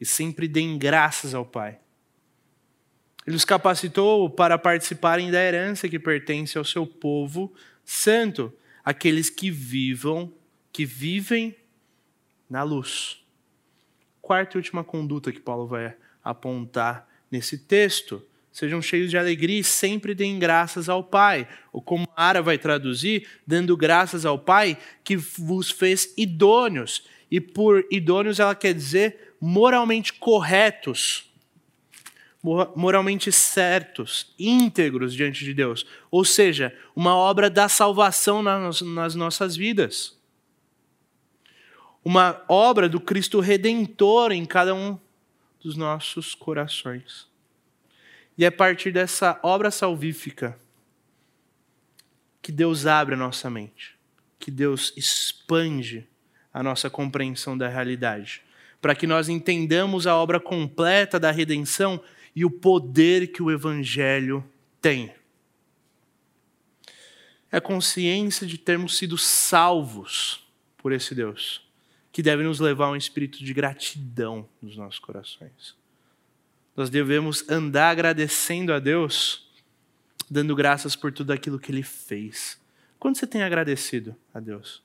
e 0.00 0.06
sempre 0.06 0.46
deem 0.46 0.78
graças 0.78 1.34
ao 1.34 1.44
Pai. 1.44 1.80
Ele 3.26 3.34
os 3.34 3.44
capacitou 3.44 4.30
para 4.30 4.56
participarem 4.56 5.32
da 5.32 5.42
herança 5.42 5.88
que 5.88 5.98
pertence 5.98 6.56
ao 6.56 6.64
seu 6.64 6.86
povo 6.86 7.52
santo, 7.84 8.52
aqueles 8.84 9.28
que 9.28 9.50
vivam, 9.50 10.32
que 10.72 10.84
vivem 10.84 11.56
na 12.48 12.62
luz. 12.62 13.20
Quarta 14.22 14.56
e 14.56 14.58
última 14.58 14.84
conduta 14.84 15.32
que 15.32 15.40
Paulo 15.40 15.66
vai 15.66 15.96
apontar 16.22 17.08
nesse 17.28 17.58
texto 17.58 18.24
Sejam 18.52 18.82
cheios 18.82 19.10
de 19.10 19.16
alegria 19.16 19.60
e 19.60 19.64
sempre 19.64 20.14
deem 20.14 20.38
graças 20.38 20.88
ao 20.88 21.04
Pai. 21.04 21.46
Ou 21.72 21.80
como 21.80 22.08
Ara 22.16 22.42
vai 22.42 22.58
traduzir, 22.58 23.28
dando 23.46 23.76
graças 23.76 24.26
ao 24.26 24.38
Pai 24.38 24.76
que 25.04 25.16
vos 25.16 25.70
fez 25.70 26.12
idôneos. 26.16 27.04
E 27.30 27.40
por 27.40 27.86
idôneos 27.90 28.40
ela 28.40 28.54
quer 28.54 28.74
dizer 28.74 29.34
moralmente 29.40 30.12
corretos, 30.12 31.32
moralmente 32.74 33.30
certos, 33.30 34.34
íntegros 34.36 35.14
diante 35.14 35.44
de 35.44 35.54
Deus. 35.54 35.86
Ou 36.10 36.24
seja, 36.24 36.76
uma 36.96 37.14
obra 37.14 37.48
da 37.48 37.68
salvação 37.68 38.42
nas, 38.42 38.80
nas 38.80 39.14
nossas 39.14 39.54
vidas. 39.54 40.18
Uma 42.04 42.42
obra 42.48 42.88
do 42.88 42.98
Cristo 42.98 43.38
Redentor 43.38 44.32
em 44.32 44.44
cada 44.44 44.74
um 44.74 44.98
dos 45.62 45.76
nossos 45.76 46.34
corações. 46.34 47.29
E 48.40 48.44
é 48.44 48.46
a 48.46 48.52
partir 48.52 48.90
dessa 48.90 49.38
obra 49.42 49.70
salvífica 49.70 50.58
que 52.40 52.50
Deus 52.50 52.86
abre 52.86 53.14
a 53.14 53.18
nossa 53.18 53.50
mente, 53.50 53.98
que 54.38 54.50
Deus 54.50 54.94
expande 54.96 56.08
a 56.50 56.62
nossa 56.62 56.88
compreensão 56.88 57.58
da 57.58 57.68
realidade, 57.68 58.40
para 58.80 58.94
que 58.94 59.06
nós 59.06 59.28
entendamos 59.28 60.06
a 60.06 60.16
obra 60.16 60.40
completa 60.40 61.20
da 61.20 61.30
redenção 61.30 62.02
e 62.34 62.42
o 62.42 62.50
poder 62.50 63.26
que 63.26 63.42
o 63.42 63.50
Evangelho 63.50 64.42
tem. 64.80 65.14
É 67.52 67.58
a 67.58 67.60
consciência 67.60 68.46
de 68.46 68.56
termos 68.56 68.96
sido 68.96 69.18
salvos 69.18 70.48
por 70.78 70.92
esse 70.92 71.14
Deus, 71.14 71.60
que 72.10 72.22
deve 72.22 72.42
nos 72.42 72.58
levar 72.58 72.86
a 72.86 72.92
um 72.92 72.96
espírito 72.96 73.44
de 73.44 73.52
gratidão 73.52 74.48
nos 74.62 74.78
nossos 74.78 74.98
corações. 74.98 75.78
Nós 76.76 76.90
devemos 76.90 77.48
andar 77.48 77.90
agradecendo 77.90 78.72
a 78.72 78.78
Deus, 78.78 79.48
dando 80.30 80.54
graças 80.54 80.94
por 80.94 81.12
tudo 81.12 81.32
aquilo 81.32 81.58
que 81.58 81.70
Ele 81.70 81.82
fez. 81.82 82.58
Quando 82.98 83.16
você 83.16 83.26
tem 83.26 83.42
agradecido 83.42 84.14
a 84.32 84.40
Deus? 84.40 84.82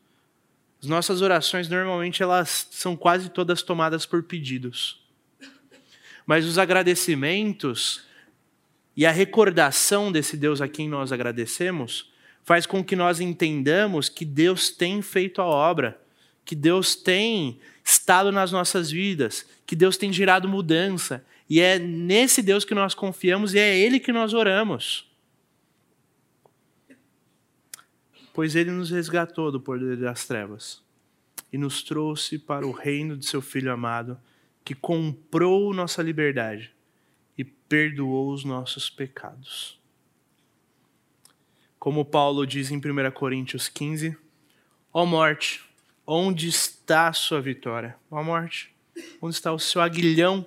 As 0.82 0.88
nossas 0.88 1.22
orações 1.22 1.68
normalmente 1.68 2.22
elas 2.22 2.68
são 2.72 2.96
quase 2.96 3.30
todas 3.30 3.62
tomadas 3.62 4.06
por 4.06 4.24
pedidos. 4.24 5.04
Mas 6.26 6.46
os 6.46 6.58
agradecimentos 6.58 8.04
e 8.96 9.06
a 9.06 9.12
recordação 9.12 10.12
desse 10.12 10.38
Deus 10.38 10.62
a 10.62 10.68
quem 10.68 10.88
nós 10.88 11.12
agradecemos 11.12 12.12
faz 12.44 12.66
com 12.66 12.84
que 12.84 12.96
nós 12.96 13.20
entendamos 13.20 14.08
que 14.08 14.24
Deus 14.24 14.70
tem 14.70 15.02
feito 15.02 15.42
a 15.42 15.46
obra, 15.46 16.00
que 16.46 16.56
Deus 16.56 16.96
tem 16.96 17.60
estado 17.84 18.32
nas 18.32 18.52
nossas 18.52 18.90
vidas, 18.92 19.46
que 19.66 19.76
Deus 19.76 19.98
tem 19.98 20.14
gerado 20.14 20.48
mudança, 20.48 21.26
e 21.50 21.60
é 21.60 21.78
nesse 21.78 22.42
Deus 22.42 22.66
que 22.66 22.74
nós 22.74 22.96
confiamos 22.96 23.54
e 23.54 23.60
é 23.60 23.78
Ele 23.78 24.00
que 24.00 24.12
nós 24.12 24.34
oramos. 24.34 25.10
Pois 28.34 28.56
Ele 28.56 28.72
nos 28.72 28.90
resgatou 28.90 29.52
do 29.52 29.62
poder 29.62 29.98
das 29.98 30.26
trevas 30.26 30.84
e 31.54 31.58
nos 31.58 31.84
trouxe 31.84 32.40
para 32.40 32.66
o 32.66 32.72
reino 32.72 33.16
de 33.16 33.26
Seu 33.26 33.42
Filho 33.42 33.72
amado, 33.72 34.20
que 34.64 34.74
comprou 34.74 35.74
nossa 35.74 36.02
liberdade 36.02 36.74
e 37.38 37.44
perdoou 37.44 38.34
os 38.34 38.44
nossos 38.44 38.90
pecados. 38.90 39.80
Como 41.78 42.04
Paulo 42.04 42.48
diz 42.48 42.72
em 42.72 42.78
1 42.78 43.12
Coríntios 43.12 43.70
15: 43.70 44.18
Ó 44.92 45.04
oh 45.04 45.06
morte, 45.06 45.64
onde 46.06 46.48
está 46.48 47.10
a 47.10 47.14
sua 47.14 47.40
vitória? 47.40 47.96
Ó 48.10 48.20
oh 48.20 48.24
morte, 48.24 48.74
onde 49.22 49.36
está 49.36 49.54
o 49.54 49.60
seu 49.60 49.82
aguilhão? 49.82 50.46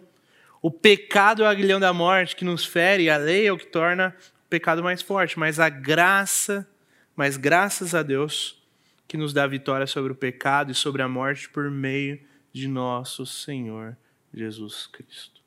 O 0.60 0.70
pecado 0.70 1.42
é 1.42 1.46
o 1.46 1.48
aguilhão 1.48 1.78
da 1.78 1.92
morte 1.92 2.34
que 2.34 2.44
nos 2.44 2.64
fere, 2.64 3.08
a 3.08 3.16
lei 3.16 3.46
é 3.46 3.52
o 3.52 3.58
que 3.58 3.66
torna 3.66 4.14
o 4.46 4.48
pecado 4.48 4.82
mais 4.82 5.00
forte, 5.00 5.38
mas 5.38 5.60
a 5.60 5.68
graça, 5.68 6.68
mas 7.14 7.36
graças 7.36 7.94
a 7.94 8.02
Deus 8.02 8.60
que 9.06 9.16
nos 9.16 9.32
dá 9.32 9.46
vitória 9.46 9.86
sobre 9.86 10.12
o 10.12 10.16
pecado 10.16 10.72
e 10.72 10.74
sobre 10.74 11.00
a 11.00 11.08
morte 11.08 11.48
por 11.48 11.70
meio 11.70 12.20
de 12.52 12.66
nosso 12.66 13.24
Senhor 13.24 13.96
Jesus 14.34 14.86
Cristo. 14.86 15.40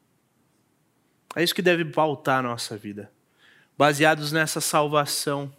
É 1.36 1.44
isso 1.44 1.56
que 1.56 1.62
deve 1.62 1.86
pautar 1.86 2.40
a 2.40 2.42
nossa 2.42 2.78
vida. 2.78 3.12
Baseados 3.78 4.32
nessa 4.32 4.60
salvação 4.60 5.54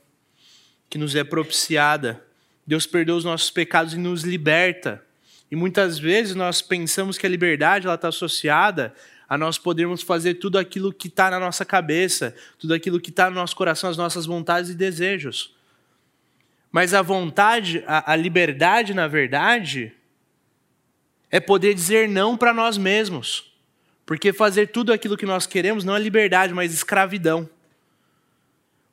que 0.89 0.99
nos 0.99 1.15
é 1.15 1.25
propiciada, 1.25 2.23
Deus 2.67 2.87
perdoa 2.87 3.17
os 3.17 3.25
nossos 3.25 3.51
pecados 3.51 3.95
e 3.95 3.99
nos 3.99 4.23
liberta. 4.23 5.05
E 5.51 5.57
muitas 5.57 5.99
vezes 5.99 6.35
nós 6.35 6.61
pensamos 6.61 7.19
que 7.19 7.27
a 7.27 7.31
liberdade 7.31 7.89
está 7.89 8.09
associada 8.09 8.95
a 9.33 9.39
nós 9.39 9.57
podermos 9.57 10.03
fazer 10.03 10.35
tudo 10.35 10.59
aquilo 10.59 10.93
que 10.93 11.09
está 11.09 11.31
na 11.31 11.41
nossa 11.41 11.65
cabeça, 11.65 12.37
tudo 12.59 12.75
aquilo 12.75 13.01
que 13.01 13.09
está 13.09 13.31
no 13.31 13.37
nosso 13.37 13.57
coração, 13.57 13.89
as 13.89 13.97
nossas 13.97 14.27
vontades 14.27 14.69
e 14.69 14.75
desejos. 14.75 15.57
Mas 16.71 16.93
a 16.93 17.01
vontade, 17.01 17.83
a, 17.87 18.13
a 18.13 18.15
liberdade, 18.15 18.93
na 18.93 19.09
verdade, 19.09 19.91
é 21.31 21.41
poder 21.41 21.73
dizer 21.73 22.11
não 22.11 22.37
para 22.37 22.53
nós 22.53 22.77
mesmos. 22.77 23.51
Porque 24.05 24.35
fazer 24.35 24.67
tudo 24.67 24.93
aquilo 24.93 25.17
que 25.17 25.25
nós 25.25 25.47
queremos 25.47 25.83
não 25.83 25.97
é 25.97 25.99
liberdade, 25.99 26.53
mas 26.53 26.75
escravidão. 26.75 27.49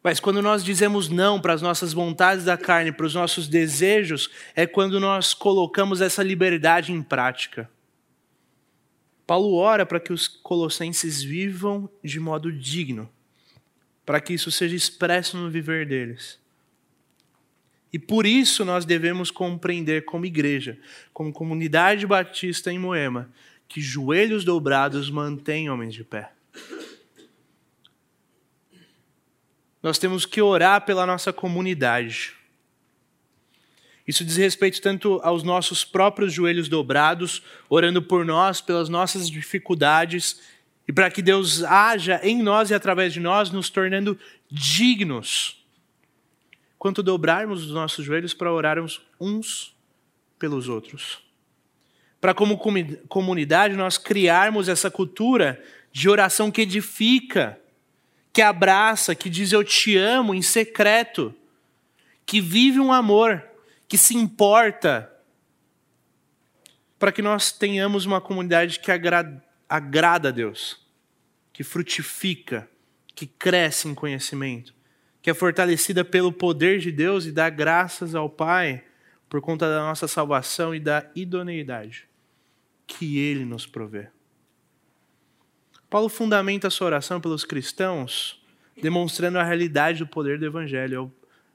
Mas 0.01 0.21
quando 0.21 0.41
nós 0.41 0.63
dizemos 0.63 1.09
não 1.09 1.41
para 1.41 1.51
as 1.51 1.61
nossas 1.61 1.91
vontades 1.91 2.45
da 2.45 2.57
carne, 2.57 2.93
para 2.93 3.05
os 3.05 3.13
nossos 3.13 3.49
desejos, 3.49 4.29
é 4.55 4.65
quando 4.65 5.01
nós 5.01 5.33
colocamos 5.33 5.99
essa 5.99 6.23
liberdade 6.23 6.93
em 6.93 7.03
prática. 7.03 7.69
Paulo 9.29 9.53
ora 9.53 9.85
para 9.85 9.99
que 9.99 10.11
os 10.11 10.27
colossenses 10.27 11.21
vivam 11.21 11.87
de 12.03 12.19
modo 12.19 12.51
digno, 12.51 13.07
para 14.03 14.19
que 14.19 14.33
isso 14.33 14.49
seja 14.49 14.75
expresso 14.75 15.37
no 15.37 15.51
viver 15.51 15.85
deles. 15.85 16.39
E 17.93 17.99
por 17.99 18.25
isso 18.25 18.65
nós 18.65 18.85
devemos 18.85 19.29
compreender 19.29 20.03
como 20.03 20.25
igreja, 20.25 20.79
como 21.13 21.31
comunidade 21.31 22.07
batista 22.07 22.73
em 22.73 22.79
Moema, 22.79 23.31
que 23.67 23.79
joelhos 23.79 24.43
dobrados 24.43 25.11
mantêm 25.11 25.69
homens 25.69 25.93
de 25.93 26.03
pé. 26.03 26.31
Nós 29.83 29.99
temos 29.99 30.25
que 30.25 30.41
orar 30.41 30.83
pela 30.85 31.05
nossa 31.05 31.31
comunidade. 31.31 32.33
Isso 34.09 34.25
diz 34.25 34.37
respeito 34.37 34.81
tanto 34.81 35.21
aos 35.21 35.43
nossos 35.43 35.85
próprios 35.85 36.33
joelhos 36.33 36.67
dobrados, 36.67 37.43
orando 37.69 38.01
por 38.01 38.25
nós, 38.25 38.59
pelas 38.59 38.89
nossas 38.89 39.29
dificuldades, 39.29 40.41
e 40.87 40.91
para 40.91 41.11
que 41.11 41.21
Deus 41.21 41.63
haja 41.63 42.19
em 42.23 42.41
nós 42.41 42.71
e 42.71 42.73
através 42.73 43.13
de 43.13 43.19
nós, 43.19 43.51
nos 43.51 43.69
tornando 43.69 44.17
dignos, 44.49 45.63
quanto 46.79 47.03
dobrarmos 47.03 47.67
os 47.67 47.71
nossos 47.71 48.03
joelhos 48.03 48.33
para 48.33 48.51
orarmos 48.51 48.99
uns 49.21 49.77
pelos 50.39 50.67
outros. 50.67 51.19
Para, 52.19 52.33
como 52.33 52.57
comunidade, 53.07 53.75
nós 53.75 53.99
criarmos 53.99 54.67
essa 54.67 54.89
cultura 54.89 55.63
de 55.91 56.09
oração 56.09 56.49
que 56.49 56.61
edifica, 56.61 57.61
que 58.33 58.41
abraça, 58.41 59.13
que 59.13 59.29
diz 59.29 59.51
eu 59.51 59.63
te 59.63 59.95
amo 59.95 60.33
em 60.33 60.41
secreto, 60.41 61.31
que 62.25 62.41
vive 62.41 62.79
um 62.79 62.91
amor 62.91 63.48
que 63.89 63.97
se 63.97 64.15
importa, 64.15 65.11
para 66.99 67.11
que 67.11 67.23
nós 67.23 67.51
tenhamos 67.51 68.05
uma 68.05 68.21
comunidade 68.21 68.79
que 68.79 68.91
agrada, 68.91 69.43
agrada 69.67 70.29
a 70.29 70.31
Deus, 70.31 70.87
que 71.51 71.63
frutifica, 71.63 72.69
que 73.15 73.25
cresce 73.25 73.87
em 73.87 73.95
conhecimento, 73.95 74.75
que 75.23 75.29
é 75.29 75.33
fortalecida 75.33 76.05
pelo 76.05 76.31
poder 76.31 76.77
de 76.79 76.91
Deus 76.91 77.25
e 77.25 77.31
dá 77.31 77.49
graças 77.49 78.13
ao 78.13 78.29
Pai 78.29 78.83
por 79.27 79.41
conta 79.41 79.67
da 79.67 79.79
nossa 79.79 80.07
salvação 80.07 80.73
e 80.73 80.79
da 80.79 81.09
idoneidade 81.15 82.07
que 82.85 83.17
Ele 83.17 83.43
nos 83.43 83.65
provê. 83.65 84.07
Paulo 85.89 86.09
fundamenta 86.09 86.67
a 86.67 86.71
sua 86.71 86.87
oração 86.87 87.19
pelos 87.19 87.43
cristãos, 87.43 88.39
demonstrando 88.79 89.39
a 89.39 89.43
realidade 89.43 89.99
do 89.99 90.07
poder 90.07 90.37
do 90.37 90.45
Evangelho, 90.45 90.95
é 90.95 90.99
o 90.99 91.11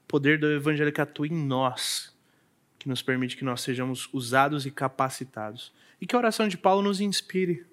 poder 0.09 0.39
do 0.39 0.51
Evangelho 0.51 0.93
que 0.93 1.01
atua 1.01 1.29
em 1.29 1.33
nós, 1.33 2.14
que 2.85 2.89
nos 2.91 3.01
permite 3.01 3.35
que 3.35 3.45
nós 3.47 3.63
sejamos 3.63 4.11
usados 4.13 4.67
e 4.67 4.71
capacitados. 4.71 5.73
E 5.99 6.07
que 6.07 6.15
a 6.15 6.19
oração 6.19 6.47
de 6.47 6.59
Paulo 6.59 6.83
nos 6.83 7.01
inspire. 7.01 7.65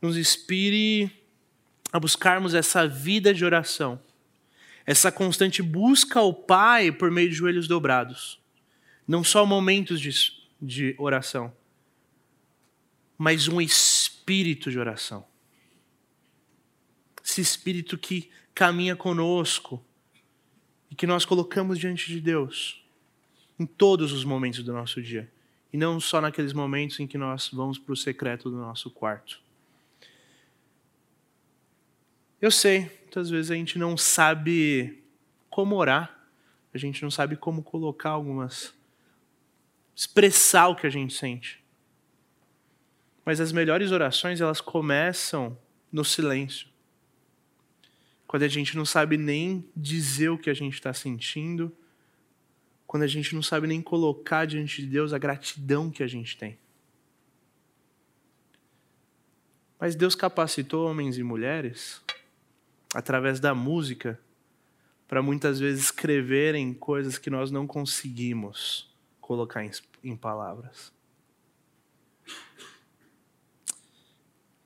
Nos 0.00 0.16
inspire 0.16 1.12
a 1.92 2.00
buscarmos 2.00 2.54
essa 2.54 2.88
vida 2.88 3.34
de 3.34 3.44
oração. 3.44 4.00
Essa 4.86 5.12
constante 5.12 5.60
busca 5.60 6.20
ao 6.20 6.32
Pai 6.32 6.90
por 6.90 7.10
meio 7.10 7.28
de 7.28 7.34
joelhos 7.34 7.68
dobrados. 7.68 8.40
Não 9.06 9.22
só 9.22 9.44
momentos 9.44 10.00
de, 10.00 10.08
de 10.58 10.94
oração, 10.96 11.54
mas 13.18 13.46
um 13.46 13.60
espírito 13.60 14.70
de 14.70 14.78
oração. 14.78 15.26
Esse 17.22 17.42
espírito 17.42 17.98
que 17.98 18.30
caminha 18.54 18.96
conosco 18.96 19.84
e 20.90 20.94
que 20.94 21.06
nós 21.06 21.26
colocamos 21.26 21.78
diante 21.78 22.06
de 22.08 22.22
Deus 22.22 22.83
em 23.58 23.66
todos 23.66 24.12
os 24.12 24.24
momentos 24.24 24.62
do 24.62 24.72
nosso 24.72 25.02
dia. 25.02 25.30
E 25.72 25.76
não 25.76 25.98
só 25.98 26.20
naqueles 26.20 26.52
momentos 26.52 27.00
em 27.00 27.06
que 27.06 27.18
nós 27.18 27.50
vamos 27.52 27.78
para 27.78 27.92
o 27.92 27.96
secreto 27.96 28.50
do 28.50 28.56
nosso 28.56 28.90
quarto. 28.90 29.40
Eu 32.40 32.50
sei, 32.50 32.90
muitas 33.02 33.30
vezes 33.30 33.50
a 33.50 33.54
gente 33.54 33.78
não 33.78 33.96
sabe 33.96 35.02
como 35.48 35.76
orar, 35.76 36.28
a 36.72 36.78
gente 36.78 37.02
não 37.02 37.10
sabe 37.10 37.36
como 37.36 37.62
colocar 37.62 38.10
algumas. 38.10 38.74
expressar 39.96 40.68
o 40.68 40.76
que 40.76 40.86
a 40.86 40.90
gente 40.90 41.14
sente. 41.14 41.62
Mas 43.24 43.40
as 43.40 43.52
melhores 43.52 43.92
orações, 43.92 44.40
elas 44.40 44.60
começam 44.60 45.56
no 45.90 46.04
silêncio. 46.04 46.68
Quando 48.26 48.42
a 48.42 48.48
gente 48.48 48.76
não 48.76 48.84
sabe 48.84 49.16
nem 49.16 49.64
dizer 49.76 50.28
o 50.28 50.38
que 50.38 50.50
a 50.50 50.54
gente 50.54 50.74
está 50.74 50.92
sentindo, 50.92 51.74
quando 52.94 53.02
a 53.02 53.08
gente 53.08 53.34
não 53.34 53.42
sabe 53.42 53.66
nem 53.66 53.82
colocar 53.82 54.44
diante 54.44 54.80
de 54.80 54.86
Deus 54.86 55.12
a 55.12 55.18
gratidão 55.18 55.90
que 55.90 56.00
a 56.00 56.06
gente 56.06 56.38
tem. 56.38 56.56
Mas 59.80 59.96
Deus 59.96 60.14
capacitou 60.14 60.88
homens 60.88 61.18
e 61.18 61.24
mulheres, 61.24 62.00
através 62.94 63.40
da 63.40 63.52
música, 63.52 64.20
para 65.08 65.20
muitas 65.20 65.58
vezes 65.58 65.86
escreverem 65.86 66.72
coisas 66.72 67.18
que 67.18 67.28
nós 67.28 67.50
não 67.50 67.66
conseguimos 67.66 68.88
colocar 69.20 69.68
em, 70.04 70.16
palavras. 70.16 70.92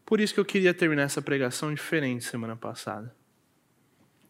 Por 0.05 0.21
isso 0.21 0.35
que 0.35 0.41
eu 0.41 0.45
queria 0.45 0.75
terminar 0.75 1.05
essa 1.05 1.23
pregação 1.23 1.73
diferente 1.73 2.27
semana 2.27 2.57
passada. 2.57 3.17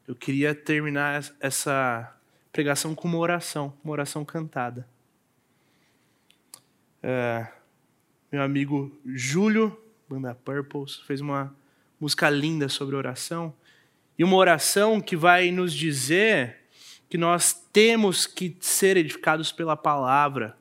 Eu 0.07 0.15
queria 0.15 0.55
terminar 0.55 1.35
essa 1.41 2.17
pregação 2.53 2.95
com 2.95 3.09
uma 3.09 3.19
oração, 3.19 3.73
uma 3.85 3.93
oração 3.93 4.25
cantada. 4.25 4.89
É, 7.03 7.47
meu 8.31 8.43
amigo 8.43 8.97
Júlio, 9.07 9.79
banda 10.09 10.35
Purples, 10.35 10.97
fez 10.97 11.21
uma 11.21 11.55
música 12.01 12.29
linda 12.29 12.69
sobre 12.69 12.97
oração. 12.97 13.55
E 14.19 14.25
uma 14.25 14.37
oração 14.37 15.01
que 15.01 15.17
vai 15.17 15.51
nos 15.51 15.73
dizer 15.73 16.57
que 17.09 17.17
nós 17.17 17.53
temos 17.73 18.27
que 18.27 18.57
ser 18.61 18.97
edificados 18.97 19.53
pela 19.53 19.77
palavra. 19.77 20.57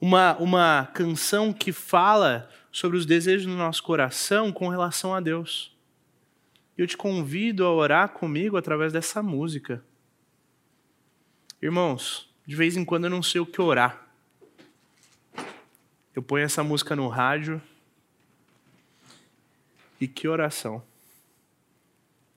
Uma, 0.00 0.36
uma 0.38 0.90
canção 0.94 1.52
que 1.52 1.72
fala 1.72 2.48
sobre 2.70 2.96
os 2.96 3.04
desejos 3.04 3.46
do 3.46 3.56
nosso 3.56 3.82
coração 3.82 4.52
com 4.52 4.68
relação 4.68 5.14
a 5.14 5.20
Deus 5.20 5.71
eu 6.76 6.86
te 6.86 6.96
convido 6.96 7.64
a 7.64 7.72
orar 7.72 8.08
comigo 8.10 8.56
através 8.56 8.92
dessa 8.92 9.22
música. 9.22 9.84
Irmãos, 11.60 12.32
de 12.46 12.56
vez 12.56 12.76
em 12.76 12.84
quando 12.84 13.04
eu 13.04 13.10
não 13.10 13.22
sei 13.22 13.40
o 13.40 13.46
que 13.46 13.60
orar. 13.60 14.08
Eu 16.14 16.22
ponho 16.22 16.44
essa 16.44 16.64
música 16.64 16.96
no 16.96 17.08
rádio. 17.08 17.60
E 20.00 20.08
que 20.08 20.26
oração. 20.26 20.82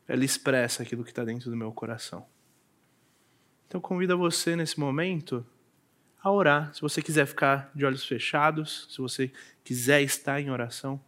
Ela 0.08 0.24
expressa 0.24 0.84
aquilo 0.84 1.04
que 1.04 1.10
está 1.10 1.24
dentro 1.24 1.50
do 1.50 1.58
meu 1.58 1.72
coração. 1.72 2.26
Então 3.68 3.82
convido 3.82 4.18
você 4.18 4.56
nesse 4.56 4.80
momento 4.80 5.46
a 6.22 6.32
orar. 6.32 6.74
Se 6.74 6.82
você 6.82 7.02
quiser 7.02 7.26
ficar 7.26 7.72
de 7.74 7.86
olhos 7.86 8.06
fechados, 8.06 8.88
se 8.90 9.00
você 9.00 9.32
quiser 9.64 10.02
estar 10.02 10.40
em 10.40 10.52
oração, 10.52 11.02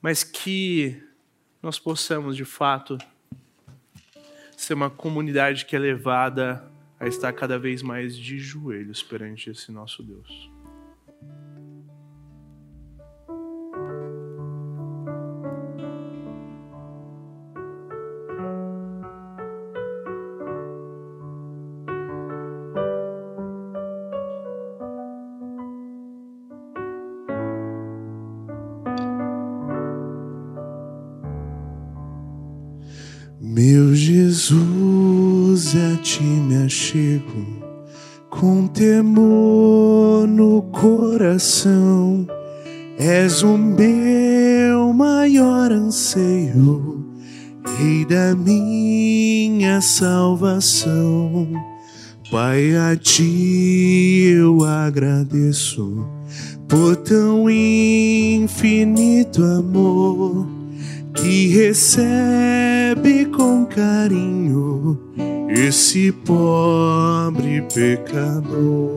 mas 0.00 0.24
que 0.24 1.02
nós 1.62 1.78
possamos, 1.78 2.36
de 2.36 2.44
fato, 2.44 2.98
ser 4.56 4.74
uma 4.74 4.90
comunidade 4.90 5.64
que 5.64 5.76
é 5.76 5.78
levada 5.78 6.70
a 6.98 7.06
estar 7.06 7.32
cada 7.32 7.58
vez 7.58 7.82
mais 7.82 8.16
de 8.16 8.38
joelhos 8.38 9.02
perante 9.02 9.50
esse 9.50 9.70
nosso 9.70 10.02
Deus. 10.02 10.51
Com 38.32 38.66
temor 38.66 40.26
no 40.26 40.62
coração. 40.72 42.26
És 42.98 43.42
o 43.42 43.58
meu 43.58 44.92
maior 44.92 45.70
anseio, 45.70 47.04
Rei 47.78 48.04
da 48.06 48.34
minha 48.34 49.80
salvação. 49.80 51.48
Pai, 52.30 52.74
a 52.76 52.96
ti 52.96 54.32
eu 54.34 54.64
agradeço 54.64 56.06
por 56.68 56.96
tão 56.96 57.50
infinito 57.50 59.44
amor 59.44 60.46
que 61.14 61.48
recebe 61.48 63.26
com 63.26 63.66
carinho 63.66 64.98
esse 65.54 66.10
pobre 66.10 67.60
pecador. 67.74 68.90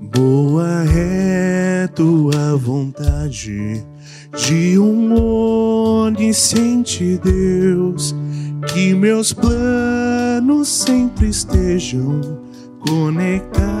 Boa 0.00 0.84
é 0.92 1.86
tua 1.94 2.56
vontade 2.56 3.84
de 4.36 4.76
um 4.78 5.14
homem 5.14 6.32
sente 6.32 7.16
Deus 7.22 8.12
que 8.68 8.94
meus 8.94 9.32
planos 9.32 10.68
sempre 10.68 11.28
estejam 11.28 12.20
conectados 12.80 13.72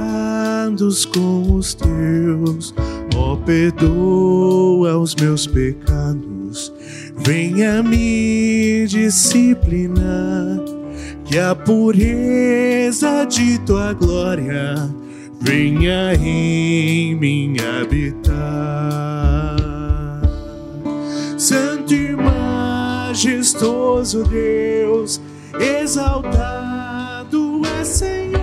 com 1.04 1.54
os 1.54 1.74
teus. 1.74 2.74
Ó, 3.14 3.34
oh, 3.34 3.36
perdoa 3.36 4.98
os 4.98 5.14
meus 5.14 5.46
pecados, 5.46 6.72
venha 7.18 7.82
me 7.82 8.86
disciplinar, 8.86 10.58
que 11.24 11.38
a 11.38 11.54
pureza 11.54 13.24
de 13.24 13.58
tua 13.60 13.92
glória 13.92 14.74
venha 15.40 16.14
em 16.14 17.14
mim 17.14 17.56
habitar. 17.60 19.41
Majestoso 23.12 24.24
Deus, 24.24 25.20
exaltado 25.60 27.60
é 27.78 27.84
Senhor, 27.84 28.41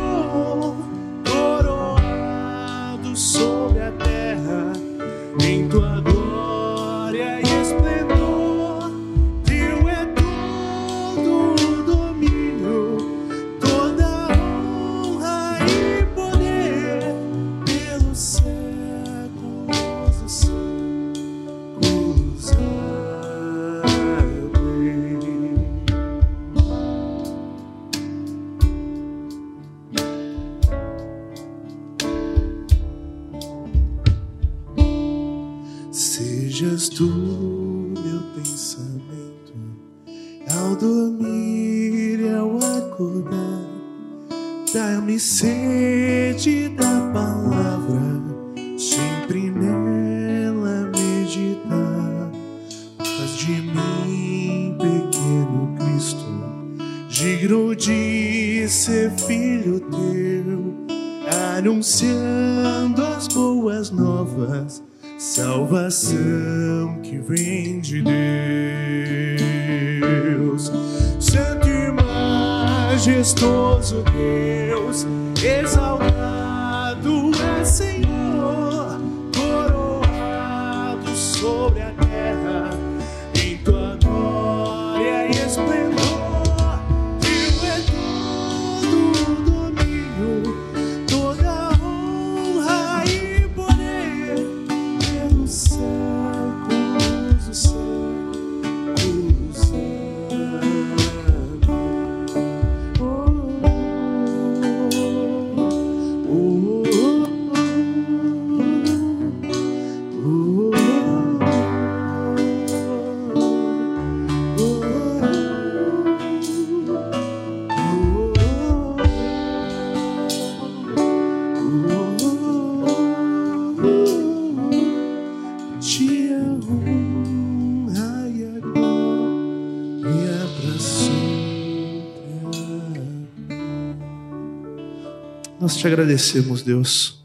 te 135.79 135.87
agradecemos, 135.87 136.61
Deus. 136.61 137.23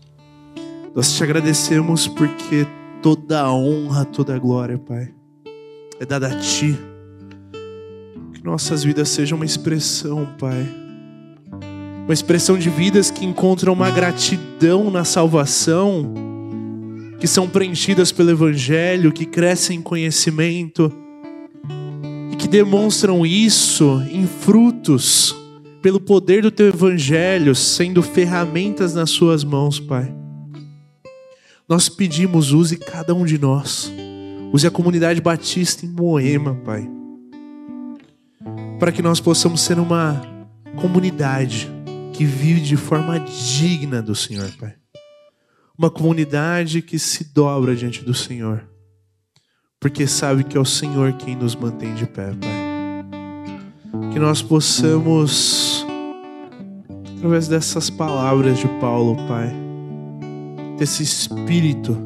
Nós 0.94 1.12
te 1.12 1.24
agradecemos 1.24 2.06
porque 2.06 2.64
toda 3.02 3.40
a 3.40 3.52
honra, 3.52 4.04
toda 4.04 4.36
a 4.36 4.38
glória, 4.38 4.78
Pai, 4.78 5.12
é 5.98 6.06
dada 6.06 6.28
a 6.28 6.38
Ti. 6.38 6.78
Que 8.32 8.44
nossas 8.44 8.84
vidas 8.84 9.08
sejam 9.08 9.34
uma 9.34 9.44
expressão, 9.44 10.28
Pai. 10.38 10.68
Uma 12.04 12.14
expressão 12.14 12.56
de 12.56 12.70
vidas 12.70 13.10
que 13.10 13.24
encontram 13.24 13.72
uma 13.72 13.90
gratidão 13.90 14.88
na 14.88 15.04
salvação, 15.04 16.14
que 17.18 17.26
são 17.26 17.48
preenchidas 17.48 18.12
pelo 18.12 18.30
Evangelho, 18.30 19.10
que 19.10 19.26
crescem 19.26 19.78
em 19.78 19.82
conhecimento 19.82 20.92
e 22.30 22.36
que 22.36 22.46
demonstram 22.46 23.26
isso 23.26 24.00
em 24.12 24.28
frutos 24.28 25.43
pelo 25.84 26.00
poder 26.00 26.40
do 26.40 26.50
Teu 26.50 26.68
Evangelho, 26.68 27.54
sendo 27.54 28.02
ferramentas 28.02 28.94
nas 28.94 29.10
Suas 29.10 29.44
mãos, 29.44 29.78
Pai. 29.78 30.10
Nós 31.68 31.90
pedimos, 31.90 32.52
use 32.52 32.78
cada 32.78 33.14
um 33.14 33.22
de 33.22 33.36
nós, 33.36 33.92
use 34.50 34.66
a 34.66 34.70
comunidade 34.70 35.20
batista 35.20 35.84
em 35.84 35.90
Moema, 35.90 36.54
Pai, 36.64 36.88
para 38.80 38.90
que 38.90 39.02
nós 39.02 39.20
possamos 39.20 39.60
ser 39.60 39.78
uma 39.78 40.22
comunidade 40.80 41.70
que 42.14 42.24
vive 42.24 42.62
de 42.62 42.78
forma 42.78 43.20
digna 43.20 44.00
do 44.00 44.14
Senhor, 44.14 44.50
Pai. 44.58 44.72
Uma 45.76 45.90
comunidade 45.90 46.80
que 46.80 46.98
se 46.98 47.24
dobra 47.24 47.76
diante 47.76 48.02
do 48.02 48.14
Senhor, 48.14 48.66
porque 49.78 50.06
sabe 50.06 50.44
que 50.44 50.56
é 50.56 50.60
o 50.60 50.64
Senhor 50.64 51.12
quem 51.12 51.36
nos 51.36 51.54
mantém 51.54 51.94
de 51.94 52.06
pé, 52.06 52.32
Pai. 52.40 52.74
Que 54.12 54.18
nós 54.18 54.42
possamos, 54.42 55.73
através 57.24 57.48
dessas 57.48 57.88
palavras 57.88 58.58
de 58.58 58.68
Paulo, 58.78 59.16
Pai, 59.26 59.50
desse 60.76 61.02
espírito, 61.02 61.96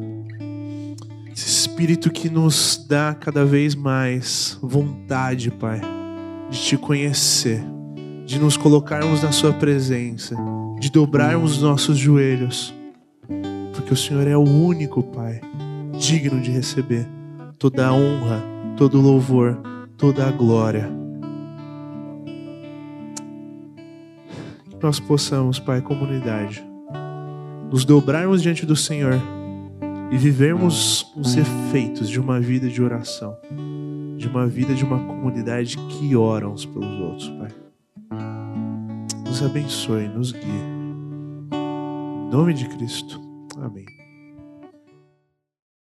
esse 1.29 1.45
espírito 1.45 2.09
que 2.09 2.29
nos 2.29 2.85
dá 2.87 3.13
cada 3.13 3.43
vez 3.43 3.75
mais 3.75 4.57
vontade, 4.61 5.51
Pai, 5.51 5.81
de 6.49 6.57
te 6.57 6.77
conhecer, 6.77 7.61
de 8.25 8.39
nos 8.39 8.55
colocarmos 8.55 9.21
na 9.21 9.33
Sua 9.33 9.51
presença, 9.51 10.37
de 10.79 10.89
dobrarmos 10.89 11.57
os 11.57 11.61
nossos 11.61 11.97
joelhos. 11.97 12.73
Porque 13.73 13.93
o 13.93 13.97
Senhor 13.97 14.25
é 14.25 14.37
o 14.37 14.43
único 14.43 15.03
Pai 15.03 15.41
digno 15.99 16.39
de 16.39 16.49
receber 16.49 17.05
toda 17.57 17.87
a 17.87 17.93
honra, 17.93 18.41
todo 18.77 18.97
o 18.97 19.01
louvor, 19.01 19.61
toda 19.97 20.25
a 20.25 20.31
glória. 20.31 20.98
Nós 24.81 24.99
possamos, 24.99 25.59
Pai, 25.59 25.81
comunidade, 25.81 26.63
nos 27.71 27.85
dobrarmos 27.85 28.41
diante 28.41 28.65
do 28.65 28.75
Senhor 28.75 29.19
e 30.11 30.17
vivermos 30.17 31.05
os 31.15 31.35
efeitos 31.35 32.09
de 32.09 32.19
uma 32.19 32.39
vida 32.39 32.67
de 32.67 32.81
oração, 32.81 33.37
de 34.17 34.27
uma 34.27 34.47
vida 34.47 34.73
de 34.73 34.83
uma 34.83 34.99
comunidade 34.99 35.77
que 35.77 36.15
ora 36.15 36.47
uns 36.49 36.65
pelos 36.65 36.99
outros, 36.99 37.29
Pai. 37.29 37.49
Nos 39.25 39.43
abençoe, 39.43 40.07
nos 40.07 40.31
guie. 40.31 40.41
Em 41.53 42.31
nome 42.31 42.53
de 42.53 42.67
Cristo. 42.69 43.21
Amém. 43.57 43.98